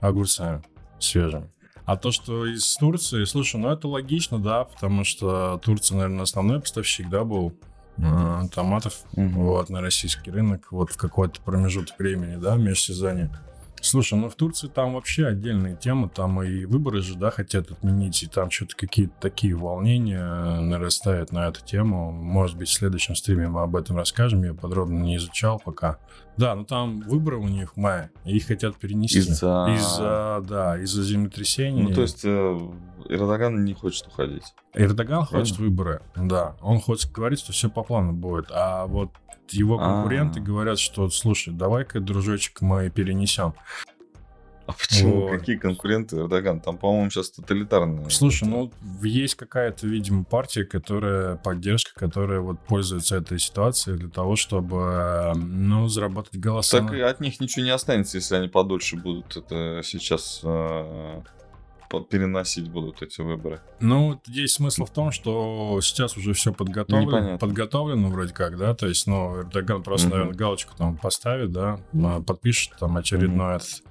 [0.00, 0.62] огурцами
[0.98, 1.50] свежими.
[1.86, 6.60] А то, что из Турции, слушай, ну это логично, да, потому что Турция, наверное, основной
[6.60, 7.58] поставщик, да, был
[8.52, 9.42] томатов угу.
[9.42, 13.30] вот, на российский рынок вот в какой-то промежуток времени, да, межсезонье.
[13.80, 18.22] Слушай, ну в Турции там вообще отдельные темы, там и выборы же, да, хотят отменить,
[18.22, 22.12] и там что-то какие-то такие волнения нарастают на эту тему.
[22.12, 25.98] Может быть, в следующем стриме мы об этом расскажем, я подробно не изучал пока.
[26.36, 29.18] Да, ну там выборы у них в мае, и их хотят перенести.
[29.18, 29.66] Из-за...
[29.74, 31.82] Из-за, да, из-за землетрясения.
[31.82, 32.58] Ну, то есть э,
[33.08, 34.54] Эрдоган не хочет уходить.
[34.74, 35.26] Эрдоган Правильно?
[35.26, 36.56] хочет выборы, да.
[36.60, 38.46] Он хочет говорить, что все по плану будет.
[38.50, 39.10] А вот
[39.52, 40.46] его конкуренты А-а-а.
[40.46, 43.54] говорят, что, слушай, давай-ка, дружочек, мы перенесем.
[44.70, 45.22] А почему?
[45.22, 45.38] Вот.
[45.38, 46.60] Какие конкуренты Эрдоган?
[46.60, 48.08] Там, по-моему, сейчас тоталитарные.
[48.08, 48.70] Слушай, ну,
[49.02, 55.88] есть какая-то, видимо, партия, которая, поддержка, которая вот пользуется этой ситуацией для того, чтобы, ну,
[55.88, 56.78] заработать голоса.
[56.78, 61.20] Так и от них ничего не останется, если они подольше будут это сейчас э,
[61.98, 63.60] переносить будут эти выборы.
[63.80, 68.86] Ну, здесь смысл в том, что сейчас уже все подготовлено, подготовлено вроде как, да, то
[68.86, 70.10] есть, ну, Эрдоган просто, mm-hmm.
[70.12, 71.80] наверное, галочку там поставит, да,
[72.26, 73.82] подпишет там очередной mm-hmm.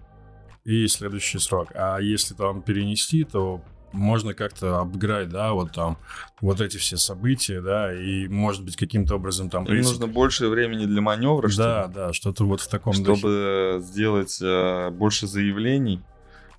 [0.64, 1.70] и следующий срок.
[1.76, 5.98] А если там перенести, то можно как-то обыграть, да, вот там,
[6.42, 9.66] вот эти все события, да, и, может быть, каким-то образом там...
[9.66, 13.80] Им нужно больше времени для маневра, Да, что да, что-то вот в таком Чтобы духе.
[13.82, 16.02] сделать э, больше заявлений,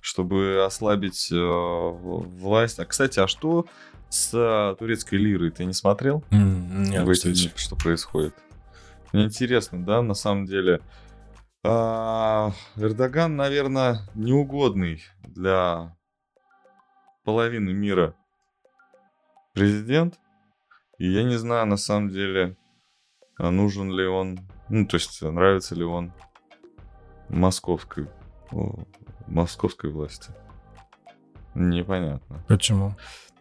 [0.01, 2.79] чтобы ослабить э, власть.
[2.79, 3.65] А, кстати, а что
[4.09, 5.51] с турецкой лирой?
[5.51, 6.23] Ты не смотрел?
[6.31, 8.35] Mm, нет, в эти дни, что происходит?
[9.13, 10.81] Мне интересно, да, на самом деле.
[11.63, 15.95] А, Эрдоган, наверное, неугодный для
[17.23, 18.15] половины мира
[19.53, 20.19] президент.
[20.97, 22.57] И я не знаю, на самом деле,
[23.37, 26.11] нужен ли он, ну, то есть, нравится ли он
[27.29, 28.07] московской
[29.27, 30.31] московской власти.
[31.55, 32.43] Непонятно.
[32.47, 32.95] Почему?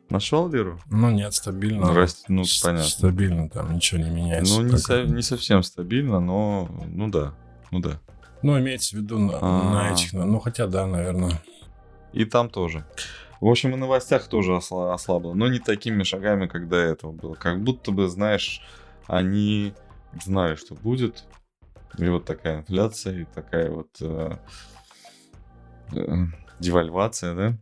[0.09, 0.81] Нашел Леру?
[0.91, 1.87] Ну нет, стабильно.
[1.87, 2.25] Ну, Раст...
[2.29, 2.89] ну понятно.
[2.89, 4.61] Стабильно, там ничего не меняется.
[4.61, 5.05] Ну, не, со...
[5.05, 7.35] не совсем стабильно, но ну да,
[7.71, 8.01] ну да.
[8.43, 11.41] Ну, имеется в виду на, на этих, ну хотя да, наверное.
[12.13, 12.85] И там тоже.
[13.41, 17.35] В общем, и новостях тоже осла- ослабло, но не такими шагами, как до этого было.
[17.35, 18.63] Как будто бы, знаешь,
[19.07, 19.75] они
[20.25, 21.25] знали, что будет.
[21.99, 24.37] И вот такая инфляция, и такая вот Э,
[26.59, 27.59] девальвация, да?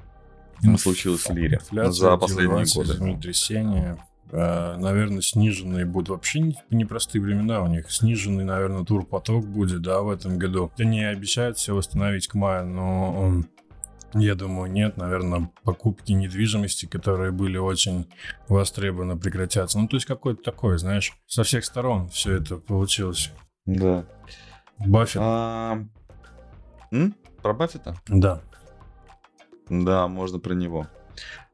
[0.63, 0.81] Инф...
[0.81, 2.95] случилось в лире за последние годы.
[2.95, 7.91] Землетрясение, э, наверное, сниженные будут вообще непростые времена у них.
[7.91, 10.73] Сниженный, наверное, турпоток будет, да, в этом году.
[10.79, 13.45] Они обещают все восстановить к маю, но
[14.15, 18.09] я думаю, нет, наверное, покупки недвижимости, которые были очень
[18.49, 19.79] востребованы, прекратятся.
[19.79, 23.31] Ну, то есть какой-то такой, знаешь, со всех сторон все это получилось.
[23.67, 24.07] Да.
[24.79, 25.23] Баффет.
[25.23, 25.85] А...
[26.91, 27.15] М?
[27.49, 27.95] Про Баффета?
[28.09, 28.43] Да.
[29.71, 30.87] Да, можно про него.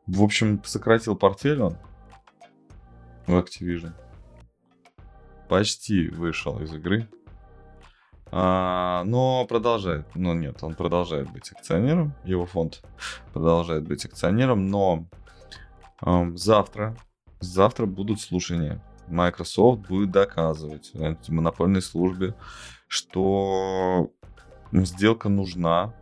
[0.08, 1.76] В общем, сократил портфель он
[3.28, 3.92] в Activision.
[5.48, 7.08] Почти вышел из игры.
[8.32, 10.12] А, но продолжает.
[10.16, 12.12] Но нет, он продолжает быть акционером.
[12.24, 12.82] Его фонд
[13.32, 14.66] продолжает быть акционером.
[14.66, 15.06] Но
[16.04, 16.96] э, завтра,
[17.38, 18.82] завтра будут слушания.
[19.06, 22.34] Microsoft будет доказывать антимонопольной службе,
[22.88, 24.10] что
[24.72, 25.94] сделка нужна.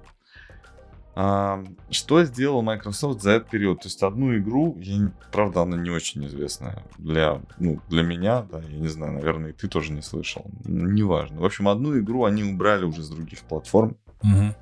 [1.14, 3.81] А, что сделал Microsoft за этот период?
[3.81, 8.61] То есть одну игру, я, правда, она не очень известная для, ну, для меня, да,
[8.61, 10.46] я не знаю, наверное, и ты тоже не слышал.
[10.64, 11.40] Неважно.
[11.40, 13.98] В общем, одну игру они убрали уже с других платформ.
[14.22, 14.55] Угу.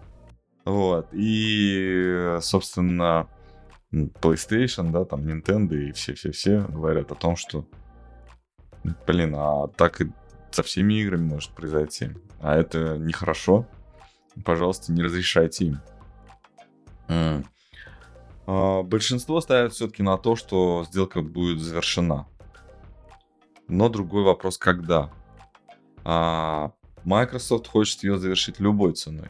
[0.64, 1.08] Вот.
[1.12, 3.28] И, собственно,
[3.92, 7.66] PlayStation, да, там Nintendo и все-все-все говорят о том, что,
[9.06, 10.10] блин, а так и
[10.50, 12.10] со всеми играми может произойти.
[12.40, 13.66] А это нехорошо
[14.44, 15.80] пожалуйста, не разрешайте им.
[18.46, 22.26] А, большинство ставят все-таки на то, что сделка будет завершена.
[23.68, 25.10] Но другой вопрос, когда.
[26.04, 26.72] А,
[27.04, 29.28] Microsoft хочет ее завершить любой ценой.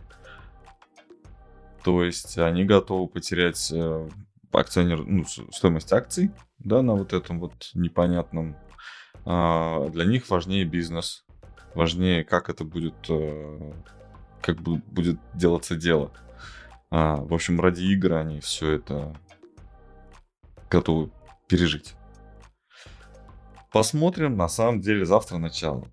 [1.84, 4.08] То есть они готовы потерять э,
[4.52, 8.56] акционер, ну, стоимость акций, да, на вот этом вот непонятном.
[9.24, 11.24] А, для них важнее бизнес,
[11.74, 13.72] важнее, как это будет э,
[14.42, 16.12] как бы будет делаться дело.
[16.90, 19.14] А, в общем, ради игр они все это
[20.70, 21.10] готовы
[21.48, 21.94] пережить.
[23.72, 25.86] Посмотрим, на самом деле, завтра начало.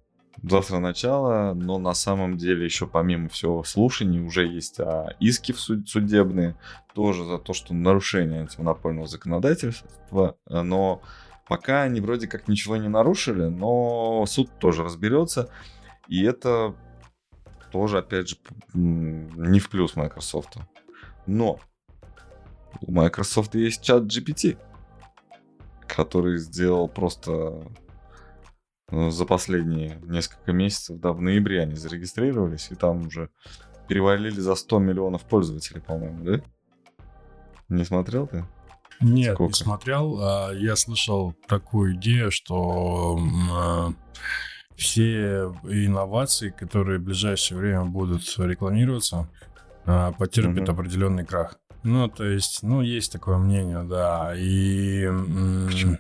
[0.44, 5.60] Завтра начало, но на самом деле еще помимо всего слушаний уже есть а, иски в
[5.60, 6.56] суд, судебные,
[6.94, 11.02] тоже за то, что нарушение антимонопольного законодательства, но
[11.48, 15.50] пока они вроде как ничего не нарушили, но суд тоже разберется,
[16.08, 16.76] и это
[17.72, 18.38] тоже, опять же,
[18.74, 20.58] не в плюс Microsoft.
[21.26, 21.60] Но
[22.82, 24.58] у Microsoft есть чат GPT,
[25.88, 27.72] который сделал просто
[28.90, 33.30] ну, за последние несколько месяцев, да, в ноябре они зарегистрировались, и там уже
[33.88, 36.42] перевалили за 100 миллионов пользователей, по-моему, да?
[37.70, 38.46] Не смотрел ты?
[39.02, 39.52] Нет, Сколько?
[39.52, 40.20] не смотрел.
[40.22, 43.20] А я слышал такую идею, что
[43.52, 43.90] а,
[44.78, 49.28] все инновации, которые в ближайшее время будут рекламироваться,
[49.86, 50.80] а, потерпят угу.
[50.80, 51.58] определенный крах.
[51.84, 54.34] Ну, то есть, ну, есть такое мнение, да.
[54.36, 55.08] И,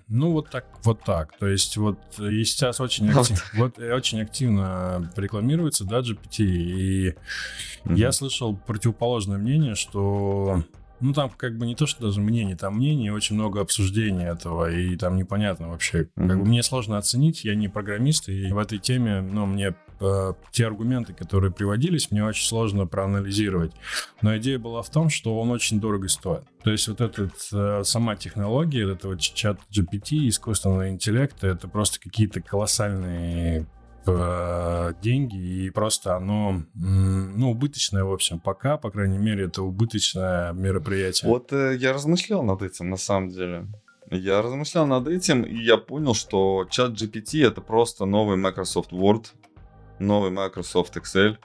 [0.07, 1.37] ну, вот так, вот так.
[1.37, 6.43] То есть, вот и сейчас очень, актив, вот, очень активно рекламируется, да, GPT.
[6.43, 7.95] И mm-hmm.
[7.95, 10.63] я слышал противоположное мнение, что
[10.99, 14.71] ну, там как бы не то, что даже мнение, там мнение, очень много обсуждений этого,
[14.71, 16.03] и там непонятно вообще.
[16.03, 16.27] Mm-hmm.
[16.27, 20.33] Как бы мне сложно оценить, я не программист, и в этой теме, ну, мне э,
[20.51, 23.73] те аргументы, которые приводились, мне очень сложно проанализировать.
[24.21, 26.43] Но идея была в том, что он очень дорого стоит.
[26.63, 32.41] То есть вот эта э, сама технология, этого чат GPT, искусственного интеллекта, это просто какие-то
[32.41, 33.67] колоссальные
[34.07, 40.53] э, деньги, и просто оно, ну, убыточное, в общем, пока, по крайней мере, это убыточное
[40.53, 41.29] мероприятие.
[41.29, 43.67] Вот э, я размышлял над этим, на самом деле.
[44.09, 49.25] Я размышлял над этим, и я понял, что чат GPT это просто новый Microsoft Word,
[49.99, 51.37] новый Microsoft Excel,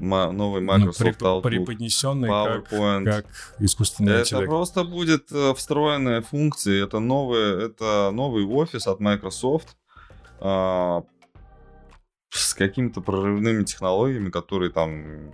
[0.00, 3.04] новый ну, Microsoft ну, Outlook, преподнесенный PowerPoint.
[3.04, 4.42] Как, как искусственный это интеллект.
[4.44, 6.84] Это просто будет э, встроенная функция.
[6.84, 9.76] Это новый, это новый офис от Microsoft.
[12.30, 15.32] С какими-то прорывными технологиями, которые там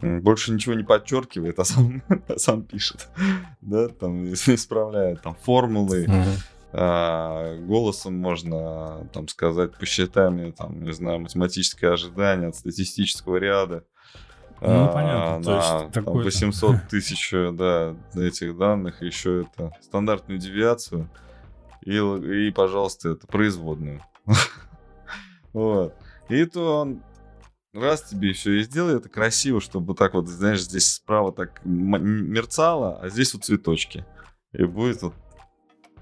[0.00, 3.08] больше ничего не подчеркивает, а сам, а сам пишет,
[3.60, 6.38] да, там исправляет там формулы, mm-hmm.
[6.72, 13.84] а, голосом можно там сказать, посчитай мне там, не знаю, математическое ожидание от статистического ряда.
[14.62, 15.38] Ну, а, понятно.
[15.38, 21.10] На, То есть там, 800 тысяч, да, этих данных, еще это стандартную девиацию
[21.82, 24.02] и, и, пожалуйста, это производную.
[25.52, 25.94] Вот.
[26.28, 27.02] И то он
[27.72, 32.98] раз тебе еще и сделай это красиво, чтобы так вот, знаешь, здесь справа так мерцало,
[33.00, 34.04] а здесь вот цветочки.
[34.52, 35.14] И будет вот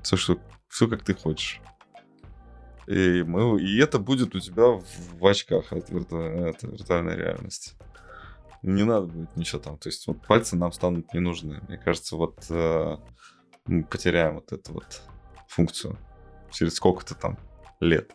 [0.03, 0.39] все, что,
[0.69, 1.61] все как ты хочешь.
[2.87, 4.85] И, мы, и это будет у тебя в,
[5.19, 6.19] в очках от, вирту,
[6.49, 7.75] от виртуальной реальности.
[8.63, 9.77] Не надо будет ничего там.
[9.77, 11.61] То есть вот пальцы нам станут не нужны.
[11.69, 12.97] Мне кажется, вот э,
[13.67, 15.03] мы потеряем вот эту вот
[15.49, 15.99] функцию
[16.51, 17.39] через сколько-то там
[17.81, 18.13] лет.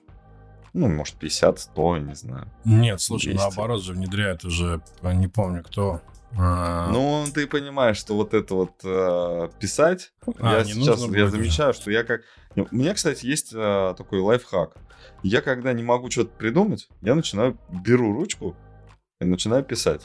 [0.73, 2.47] Ну, может, 50, 100, не знаю.
[2.65, 3.37] Нет, слушай, 200.
[3.37, 6.01] наоборот же внедряет уже, не помню кто.
[6.35, 6.89] А...
[6.91, 11.91] Ну, ты понимаешь, что вот это вот э, писать, а, я сейчас я замечаю, что
[11.91, 12.21] я как...
[12.55, 14.77] У меня, кстати, есть э, такой лайфхак.
[15.21, 18.55] Я когда не могу что-то придумать, я начинаю, беру ручку
[19.21, 20.01] и начинаю писать.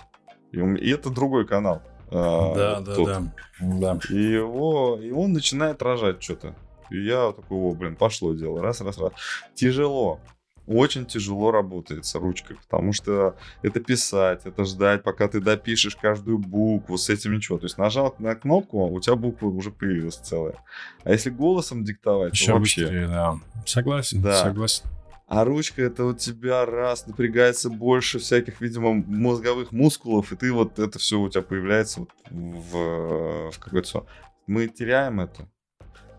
[0.53, 1.83] И, и это другой канал.
[2.11, 4.01] Э, да, да, да, да.
[4.11, 6.55] И, его, и он начинает рожать что-то.
[6.91, 8.63] И я такой, о, блин, пошло дело.
[8.63, 9.13] Раз, раз, раз.
[9.55, 10.21] Тяжело
[10.69, 16.39] очень тяжело работает с ручкой, потому что это писать, это ждать, пока ты допишешь каждую
[16.39, 17.59] букву, с этим ничего.
[17.59, 20.57] То есть нажал на кнопку, у тебя буква уже появилась целая.
[21.05, 22.83] А если голосом диктовать, Еще то вообще...
[22.83, 23.37] Быстрее, да.
[23.65, 24.43] Согласен, да.
[24.43, 24.85] согласен.
[25.27, 30.79] А ручка это у тебя раз напрягается больше всяких, видимо, мозговых мускулов, и ты вот
[30.79, 34.07] это все у тебя появляется вот в, в какой-то...
[34.47, 35.47] Мы теряем это.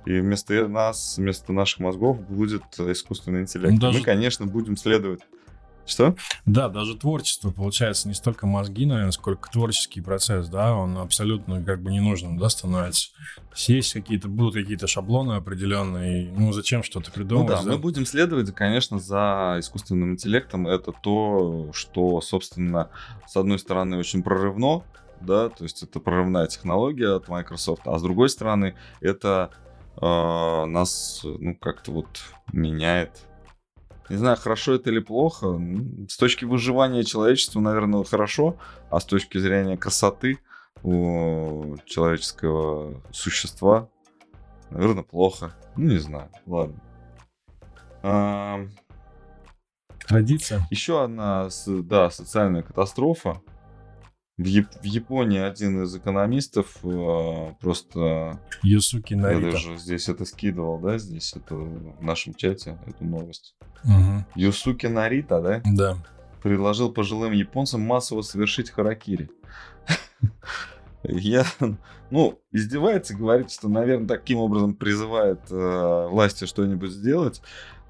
[0.06, 3.74] И вместо нас, вместо наших мозгов будет искусственный интеллект.
[3.74, 4.00] Ну, даже...
[4.00, 5.22] Мы, конечно, будем следовать.
[5.90, 6.16] Что?
[6.46, 11.82] Да, даже творчество, получается, не столько мозги, наверное, сколько творческий процесс, да, он абсолютно как
[11.82, 13.10] бы ненужным, да, становится.
[13.56, 17.50] Есть какие-то, будут какие-то шаблоны определенные, ну, зачем что-то придумывать?
[17.50, 20.68] Ну да, да, мы будем следовать, конечно, за искусственным интеллектом.
[20.68, 22.90] Это то, что, собственно,
[23.28, 24.84] с одной стороны, очень прорывно,
[25.22, 29.69] да, то есть это прорывная технология от Microsoft, а с другой стороны, это э,
[30.02, 32.08] нас, ну, как-то вот
[32.54, 33.26] меняет.
[34.10, 35.62] Не знаю, хорошо это или плохо.
[36.08, 38.58] С точки выживания человечества, наверное, хорошо,
[38.90, 40.40] а с точки зрения красоты
[40.82, 43.90] у человеческого существа,
[44.72, 45.54] наверное, плохо.
[45.76, 46.82] Ну, не знаю, ладно.
[48.02, 48.66] А...
[50.08, 50.66] Традиция.
[50.72, 53.42] Еще одна, да, социальная катастрофа.
[54.40, 58.40] В, Яп- в Японии один из экономистов э, просто...
[58.64, 59.48] Юсуки Нарита.
[59.48, 63.58] Я даже здесь это скидывал, да, здесь это в нашем чате, эту новость.
[63.84, 64.26] Угу.
[64.36, 65.62] Юсуки Нарита, да?
[65.66, 65.98] Да.
[66.42, 69.30] Предложил пожилым японцам массово совершить харакири.
[71.04, 71.46] Я,
[72.10, 77.42] ну, издевается, говорит, что, наверное, таким образом призывает э, власти что-нибудь сделать.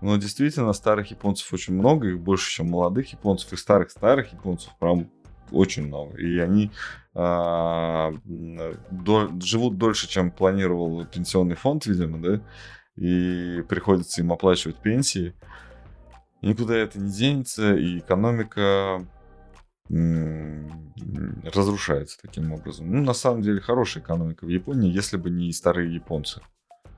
[0.02, 5.12] Но действительно, старых японцев очень много, их больше, чем молодых японцев, и старых-старых японцев, прям
[5.52, 6.18] очень много.
[6.18, 6.72] И они,
[7.14, 12.42] а, до, живут дольше, чем планировал пенсионный фонд, видимо, да,
[12.96, 15.34] и приходится им оплачивать пенсии.
[16.42, 19.06] Никуда это не денется, и экономика
[21.52, 22.92] разрушается таким образом.
[22.92, 26.42] Ну, на самом деле, хорошая экономика в Японии, если бы не старые японцы.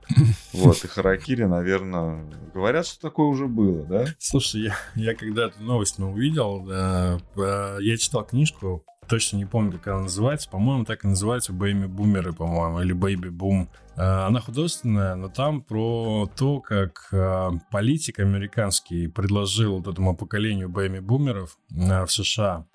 [0.52, 4.06] Вот, и Харакири, наверное, говорят, что такое уже было, да?
[4.18, 7.18] Слушай, я, я когда эту новость увидел, да,
[7.80, 10.48] я читал книжку точно не помню, как она называется.
[10.48, 13.68] По-моему, так и называется «Бэйби Бумеры», по-моему, или «Бэйби Бум».
[13.96, 20.68] Э, она художественная, но там про то, как э, политик американский предложил вот этому поколению
[20.68, 22.66] бэйми-бумеров э, в США,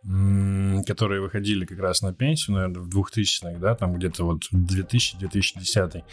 [0.86, 6.04] которые выходили как раз на пенсию, наверное, в 2000-х, да, там где-то вот 2000-2010.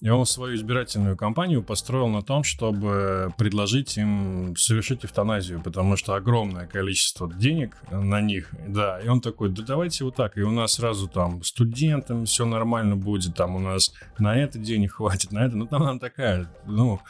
[0.00, 6.14] И он свою избирательную кампанию построил на том, чтобы предложить им совершить эвтаназию, потому что
[6.14, 10.50] огромное количество денег на них, да, и он такой, да давайте вот так, и у
[10.50, 15.32] нас сразу там студентам все нормально будет, там у нас на это это денег хватит,
[15.32, 15.56] на это.
[15.56, 17.00] Ну, там она такая, ну,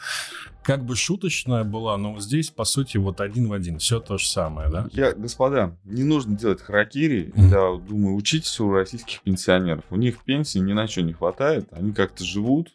[0.63, 3.77] как бы шуточная была, но здесь, по сути, вот один в один.
[3.79, 4.87] Все то же самое, да?
[4.91, 7.31] Я, господа, не нужно делать харакири.
[7.35, 7.49] Mm.
[7.49, 9.83] Я думаю, учитесь у российских пенсионеров.
[9.89, 11.67] У них пенсии ни на что не хватает.
[11.71, 12.73] Они как-то живут,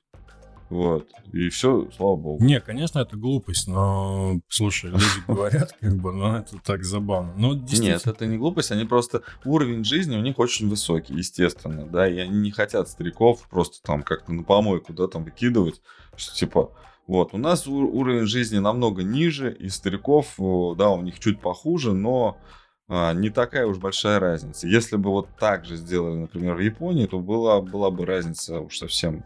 [0.71, 1.09] вот.
[1.33, 2.45] И все, слава богу.
[2.45, 7.35] Не, конечно, это глупость, но, слушай, люди говорят, как бы, но это так забавно.
[7.37, 9.23] Но Нет, это не глупость, они просто...
[9.45, 14.05] Уровень жизни у них очень высокий, естественно, да, и они не хотят стариков просто там
[14.05, 15.83] как-то на помойку, да, там выкидывать,
[16.17, 16.73] что типа...
[17.07, 22.39] Вот, у нас уровень жизни намного ниже, и стариков, да, у них чуть похуже, но
[22.87, 24.69] а, не такая уж большая разница.
[24.69, 28.79] Если бы вот так же сделали, например, в Японии, то была, была бы разница уж
[28.79, 29.25] совсем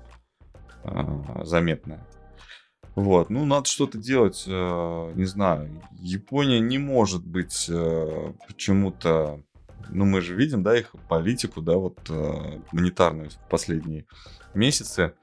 [1.42, 2.06] заметная.
[2.94, 5.82] Вот, ну надо что-то делать, э, не знаю.
[5.98, 9.40] Япония не может быть э, почему-то,
[9.88, 14.06] ну мы же видим, да, их политику, да, вот э, монетарную в последние
[14.54, 15.14] месяцы.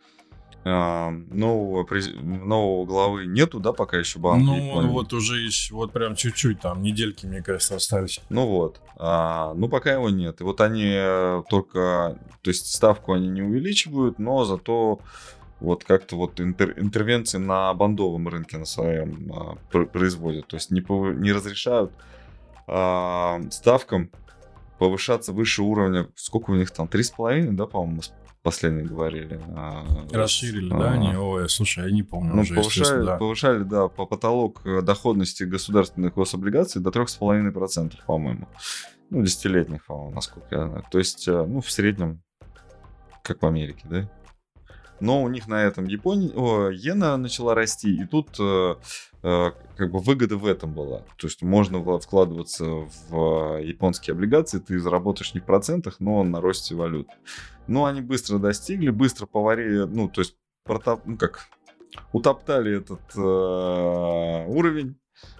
[0.64, 1.88] А, нового,
[2.22, 4.90] нового главы нету, да, пока еще банка Ну, Японии.
[4.90, 8.20] вот уже еще, вот прям чуть-чуть там, недельки, мне кажется, остались.
[8.30, 10.40] Ну вот, а, ну пока его нет.
[10.42, 10.94] И вот они
[11.50, 15.00] только, то есть ставку они не увеличивают, но зато
[15.62, 20.48] вот как-то вот интер, интервенции на бандовом рынке на своем а, производят.
[20.48, 21.16] То есть не, пов...
[21.16, 21.92] не разрешают
[22.68, 24.12] а, ставкам
[24.80, 26.10] повышаться выше уровня.
[26.16, 26.88] Сколько у них там?
[26.88, 28.02] Три с половиной, да, по-моему,
[28.42, 29.40] последние говорили.
[29.56, 31.16] А, Расширили, а, да, они?
[31.16, 33.18] Ой, слушай, я не помню ну, уже, повышали, да.
[33.18, 38.48] повышали, да, по потолок э, доходности государственных гособлигаций до 3,5%, по-моему.
[39.12, 40.84] Ну, десятилетних, по-моему, насколько я знаю.
[40.90, 42.24] То есть, э, ну, в среднем,
[43.22, 44.10] как в Америке, да?
[45.02, 48.76] Но у них на этом Япония, о, иена начала расти, и тут э,
[49.24, 51.00] э, как бы выгода в этом была.
[51.18, 52.66] То есть можно вкладываться
[53.10, 57.10] в японские облигации, ты заработаешь не в процентах, но на росте валют.
[57.68, 61.48] Но они быстро достигли, быстро поварили, ну, то есть протоп, ну как,
[62.14, 64.96] утоптали этот э, уровень,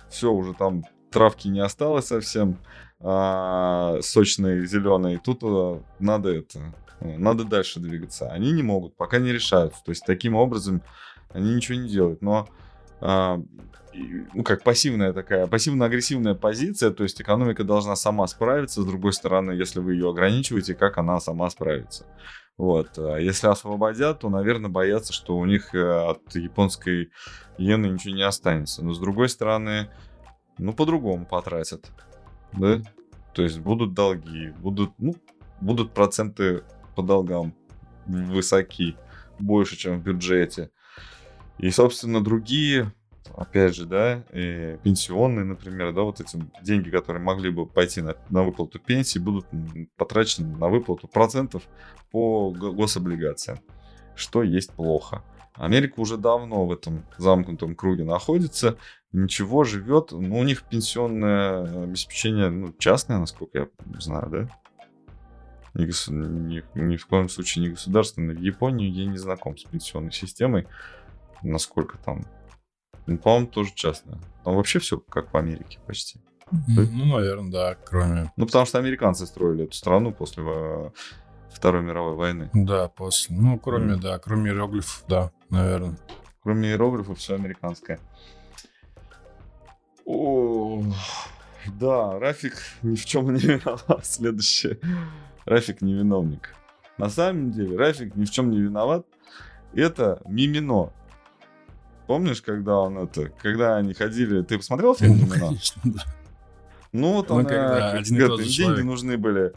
[0.10, 2.58] все, уже там травки не осталось совсем,
[3.00, 5.20] а, сочной, зеленой.
[5.24, 8.32] Тут э, надо это надо дальше двигаться.
[8.32, 9.84] Они не могут, пока не решаются.
[9.84, 10.82] То есть таким образом
[11.30, 12.22] они ничего не делают.
[12.22, 12.48] Но
[13.00, 13.42] а,
[13.94, 19.52] ну, как пассивная такая, пассивно-агрессивная позиция, то есть экономика должна сама справиться, с другой стороны,
[19.52, 22.06] если вы ее ограничиваете, как она сама справится.
[22.58, 22.98] Вот.
[22.98, 27.12] А если освободят, то, наверное, боятся, что у них э, от японской
[27.58, 28.84] иены ничего не останется.
[28.84, 29.90] Но, с другой стороны,
[30.58, 31.92] ну, по-другому потратят.
[32.54, 32.82] Да?
[33.34, 35.16] То есть будут долги, будут, ну,
[35.60, 36.64] будут проценты
[37.02, 37.54] по долгам
[38.06, 38.96] высоки,
[39.40, 40.70] больше, чем в бюджете.
[41.58, 42.94] И, собственно, другие,
[43.36, 48.16] опять же, да, и пенсионные, например, да, вот эти деньги, которые могли бы пойти на,
[48.30, 49.46] на выплату пенсии, будут
[49.98, 51.64] потрачены на выплату процентов
[52.12, 53.60] по гособлигациям,
[54.16, 55.24] что есть плохо.
[55.56, 58.78] Америка уже давно в этом замкнутом круге находится,
[59.12, 63.68] ничего живет, но у них пенсионное обеспечение ну, частное, насколько я
[64.00, 64.50] знаю, да?
[65.74, 68.36] Ни, ни, ни в коем случае не государственный.
[68.36, 70.68] В Японии я не знаком с пенсионной системой,
[71.42, 72.26] насколько там.
[73.08, 74.20] Ну, по-моему, тоже частная.
[74.44, 76.20] Там вообще все как в Америке почти.
[76.68, 78.32] Ну, наверное, да, кроме...
[78.36, 80.44] Ну, потому что американцы строили эту страну после
[81.54, 82.50] Второй мировой войны.
[82.54, 83.36] Да, после.
[83.36, 84.02] Ну, кроме, mm.
[84.02, 85.98] да, кроме иероглифов, да, наверное.
[86.44, 88.00] Кроме иероглифов, все американское.
[90.06, 90.84] О,
[91.80, 94.00] да, Рафик ни в чем не виноват.
[94.06, 94.80] Следующее.
[95.46, 96.56] Рафик не виновник.
[96.98, 99.06] На самом деле Рафик ни в чем не виноват.
[99.74, 100.92] Это Мимино.
[102.08, 105.48] Помнишь, когда он это, когда они ходили, ты посмотрел фильм ну, Мимино?
[105.48, 106.04] Конечно, да.
[106.92, 109.54] Ну вот он, когда, это, деньги нужны были.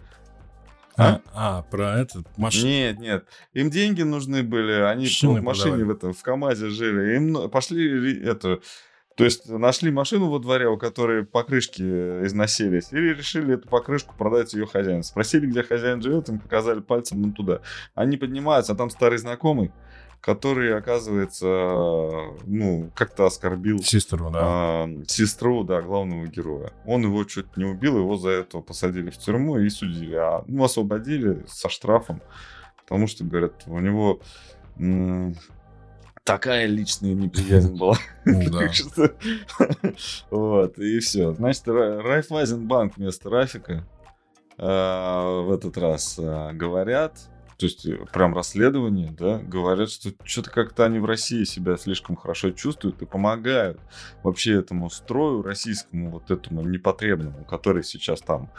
[0.97, 2.69] А, а, про это машину.
[2.69, 3.25] Нет, нет.
[3.53, 4.73] Им деньги нужны были.
[4.73, 5.83] Они в машине продавали.
[5.83, 7.17] в этом в КАМАЗе жили.
[7.17, 8.61] Им пошли это.
[9.17, 14.53] То есть нашли машину во дворе, у которой покрышки износились, и решили эту покрышку продать
[14.55, 15.05] ее хозяину.
[15.05, 17.61] Спросили, где хозяин живет, им показали пальцем ну, туда.
[17.95, 19.71] Они поднимаются, а там старый знакомый,
[20.21, 21.47] который, оказывается,
[22.45, 23.79] ну, как-то оскорбил...
[23.79, 24.41] Сестру, да.
[24.43, 26.73] А, сестру, да, главного героя.
[26.85, 30.17] Он его чуть не убил, его за это посадили в тюрьму и судили.
[30.17, 32.21] А, ну, освободили со штрафом,
[32.79, 34.21] потому что, говорят, у него
[36.25, 37.97] такая личная неприязнь была.
[38.25, 38.41] Ну
[40.31, 41.35] вот, и все.
[41.35, 43.87] Значит, Райфайзенбанк вместо Рафика
[44.57, 47.19] а, в этот раз а, говорят,
[47.57, 52.17] то есть э, прям расследование, да, говорят, что что-то как-то они в России себя слишком
[52.17, 53.81] хорошо чувствуют и помогают
[54.23, 58.51] вообще этому строю российскому, вот этому непотребному, который сейчас там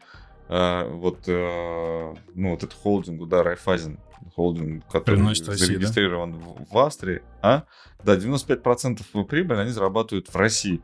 [0.49, 3.99] э, вот, э, ну, вот это холдингу, да, Райфайзен,
[4.35, 6.39] холдинг, который Приносит зарегистрирован да?
[6.39, 7.63] в, в Австрии, а?
[8.03, 10.81] Да, 95% прибыли они зарабатывают в России.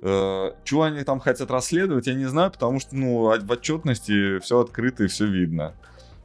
[0.00, 4.60] Э, чего они там хотят расследовать, я не знаю, потому что, ну, в отчетности все
[4.60, 5.74] открыто и все видно.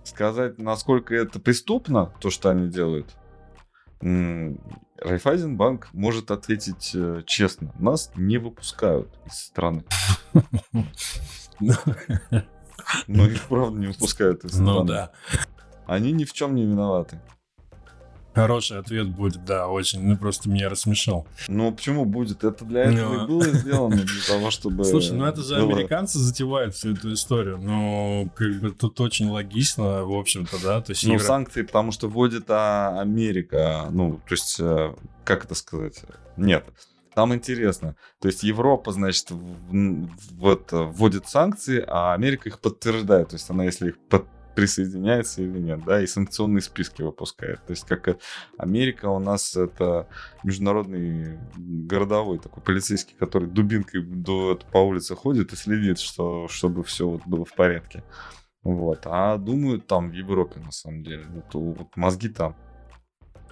[0.04, 3.16] Сказать, насколько это преступно, то, что они делают,
[4.04, 7.74] Райфайзенбанк может ответить э, честно.
[7.80, 9.86] Нас не выпускают из страны.
[13.08, 14.80] Но их правда не выпускают из ну страны.
[14.80, 15.12] Ну да.
[15.86, 17.22] Они ни в чем не виноваты.
[18.34, 20.02] Хороший ответ будет, да, очень.
[20.02, 21.28] Ну, просто меня рассмешил.
[21.48, 22.44] Ну, почему будет?
[22.44, 23.24] Это для этого Но...
[23.24, 24.84] и было сделано, для того, чтобы...
[24.86, 25.74] Слушай, ну это же было...
[25.74, 27.60] американцы затевают всю эту историю.
[27.60, 30.82] Ну, как бы тут очень логично, в общем-то, да.
[30.82, 31.24] То есть ну, Евро...
[31.24, 33.88] санкции, потому что вводит а, Америка.
[33.92, 36.02] Ну, то есть, э, как это сказать?
[36.36, 36.66] Нет.
[37.14, 37.96] Там интересно.
[38.20, 43.30] То есть Европа, значит, вот, вводит санкции, а Америка их подтверждает.
[43.30, 44.26] То есть она, если их под,
[44.56, 47.64] присоединяется или нет, да, и санкционные списки выпускает.
[47.66, 48.18] То есть как
[48.58, 50.08] Америка у нас это
[50.44, 57.08] международный городовой такой полицейский, который дубинкой до, по улице ходит и следит, что, чтобы все
[57.08, 58.04] вот было в порядке.
[58.64, 59.02] Вот.
[59.06, 61.26] А думают там в Европе, на самом деле.
[61.28, 62.56] Вот, вот мозги там.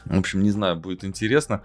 [0.06, 1.64] В общем, не знаю, будет интересно.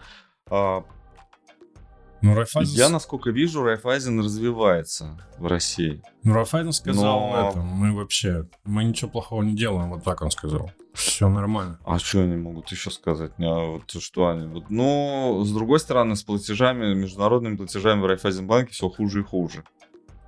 [2.23, 2.77] Ну, Райфайзен...
[2.77, 6.03] Я, насколько вижу, Райфайзен развивается в России.
[6.23, 7.49] Ну, Райфайзен сказал Но...
[7.49, 7.59] это.
[7.59, 10.71] Мы вообще, мы ничего плохого не делаем, вот так он сказал.
[10.95, 11.79] Все нормально.
[11.85, 13.33] А что они могут еще сказать?
[13.39, 14.47] А вот что они?
[14.47, 19.63] Вот, но, с другой стороны, с платежами, международными платежами в Райфайзенбанке все хуже и хуже.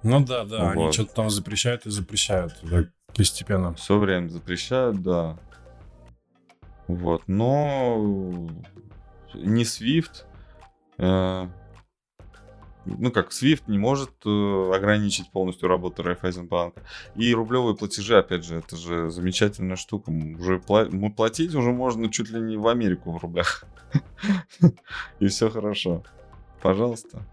[0.02, 0.82] Ну да, да, вот.
[0.82, 3.74] они что-то там запрещают и запрещают так, постепенно.
[3.74, 5.38] Все время запрещают, да.
[6.86, 8.48] Вот, но
[9.34, 10.24] не SWIFT,
[10.98, 11.48] э,
[12.98, 16.82] ну как, SWIFT не может э, ограничить полностью работу Райфайзенбанка.
[17.14, 20.10] И рублевые платежи, опять же, это же замечательная штука.
[20.10, 23.64] Уже пла- платить уже можно чуть ли не в Америку в рублях.
[25.20, 26.04] И все хорошо.
[26.62, 27.26] Пожалуйста.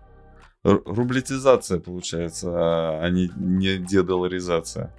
[0.64, 4.96] Рублетизация получается, а не, не дедоларизация.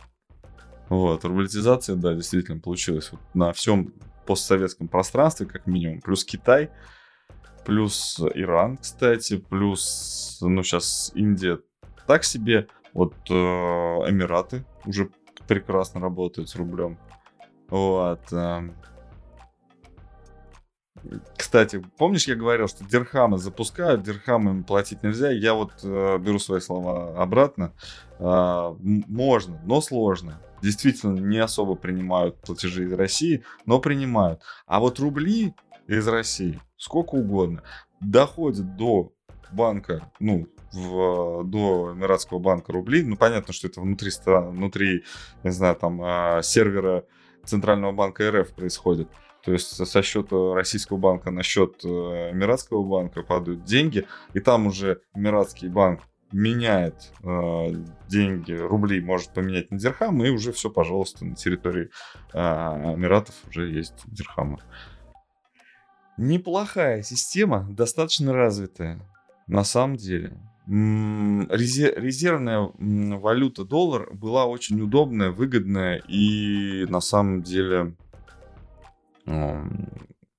[0.89, 3.93] Вот, рублетизация, да, действительно получилась вот на всем
[4.27, 6.01] постсоветском пространстве, как минимум.
[6.01, 6.71] Плюс Китай–
[7.67, 11.59] плюс Иран, кстати, плюс, ну, сейчас Индия
[12.07, 15.11] так себе, вот э, Эмираты уже
[15.49, 16.97] прекрасно работают с рублем.
[17.69, 18.21] Вот.
[18.33, 18.71] Э.
[21.37, 25.31] Кстати, помнишь, я говорил, что дирхамы запускают, дирхамами платить нельзя.
[25.31, 27.73] Я вот э, беру свои слова обратно.
[28.21, 30.41] Э, можно, но сложно.
[30.63, 34.41] Действительно, не особо принимают платежи из России, но принимают.
[34.67, 35.55] А вот рубли
[35.89, 37.63] из России сколько угодно,
[38.01, 39.13] доходит до
[39.53, 45.05] банка, ну, в, до Эмиратского банка рублей, ну, понятно, что это внутри внутри,
[45.43, 47.05] не знаю, там, а, сервера
[47.45, 49.09] Центрального банка РФ происходит.
[49.45, 51.89] То есть со счета российского банка на счет э,
[52.33, 54.05] Эмиратского банка падают деньги,
[54.35, 56.01] и там уже Эмиратский банк
[56.33, 57.69] меняет э,
[58.09, 61.91] деньги, рубли может поменять на дирхам, и уже все, пожалуйста, на территории
[62.33, 64.59] э, Эмиратов уже есть дирхамы.
[66.19, 69.01] Неплохая система, достаточно развитая,
[69.47, 70.39] на самом деле.
[70.67, 77.95] Резервная валюта доллар была очень удобная, выгодная и на самом деле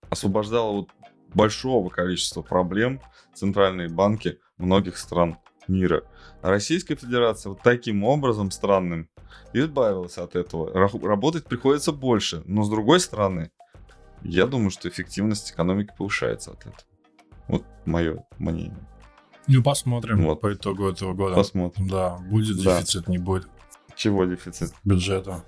[0.10, 0.90] освобождала вот
[1.34, 3.00] большого количества проблем
[3.34, 6.04] центральные банки многих стран мира.
[6.42, 9.10] Российская Федерация вот таким образом странным
[9.54, 10.72] избавилась от этого.
[10.74, 13.52] Работать приходится больше, но с другой стороны,
[14.24, 16.78] я думаю, что эффективность экономики повышается от этого.
[17.48, 18.88] Вот мое мнение.
[19.48, 20.42] Ну, посмотрим вот.
[20.42, 21.36] по итогу этого года.
[21.36, 21.88] Посмотрим.
[21.88, 22.78] Да, будет да.
[22.78, 23.48] дефицит, не будет.
[23.96, 24.74] Чего дефицит?
[24.84, 25.44] Бюджета.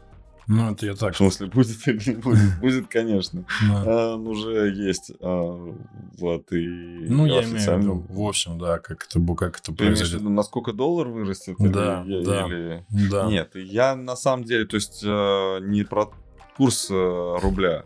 [0.47, 1.13] Ну, это я так.
[1.13, 2.39] В смысле, будет или не будет?
[2.59, 3.45] Будет, конечно.
[3.61, 4.15] Да.
[4.15, 5.11] Он уже есть.
[5.21, 5.75] А,
[6.17, 10.23] вот, и ну, я имею в виду, в общем, да, как это, как это произойдет.
[10.23, 11.55] насколько доллар вырастет?
[11.59, 12.85] Да, или, да, или...
[12.89, 13.27] да.
[13.27, 16.09] Нет, я на самом деле, то есть а, не про
[16.57, 17.85] курс а, рубля.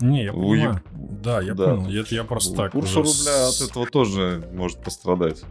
[0.00, 0.82] Не, я понимаю.
[0.92, 1.74] Да, я да.
[1.74, 2.00] понял.
[2.00, 2.72] Это я просто так.
[2.72, 5.42] Курс рубля от этого тоже может пострадать.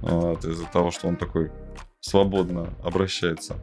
[0.00, 1.50] Вот, из-за того, что он такой
[2.00, 3.56] свободно обращается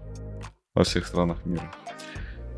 [0.74, 1.72] во всех странах мира.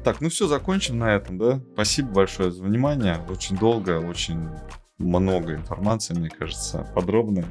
[0.03, 1.61] Так, ну все, закончим на этом, да?
[1.73, 3.19] Спасибо большое за внимание.
[3.29, 4.49] Очень долго, очень
[4.97, 7.45] много информации, мне кажется, подробно.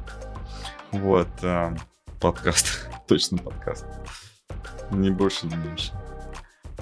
[0.91, 1.75] Вот, э,
[2.19, 3.85] подкаст, точно подкаст.
[4.91, 5.93] Не больше, не меньше.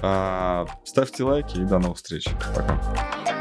[0.02, 2.26] А, ставьте лайки и до новых встреч.
[2.54, 3.35] Пока.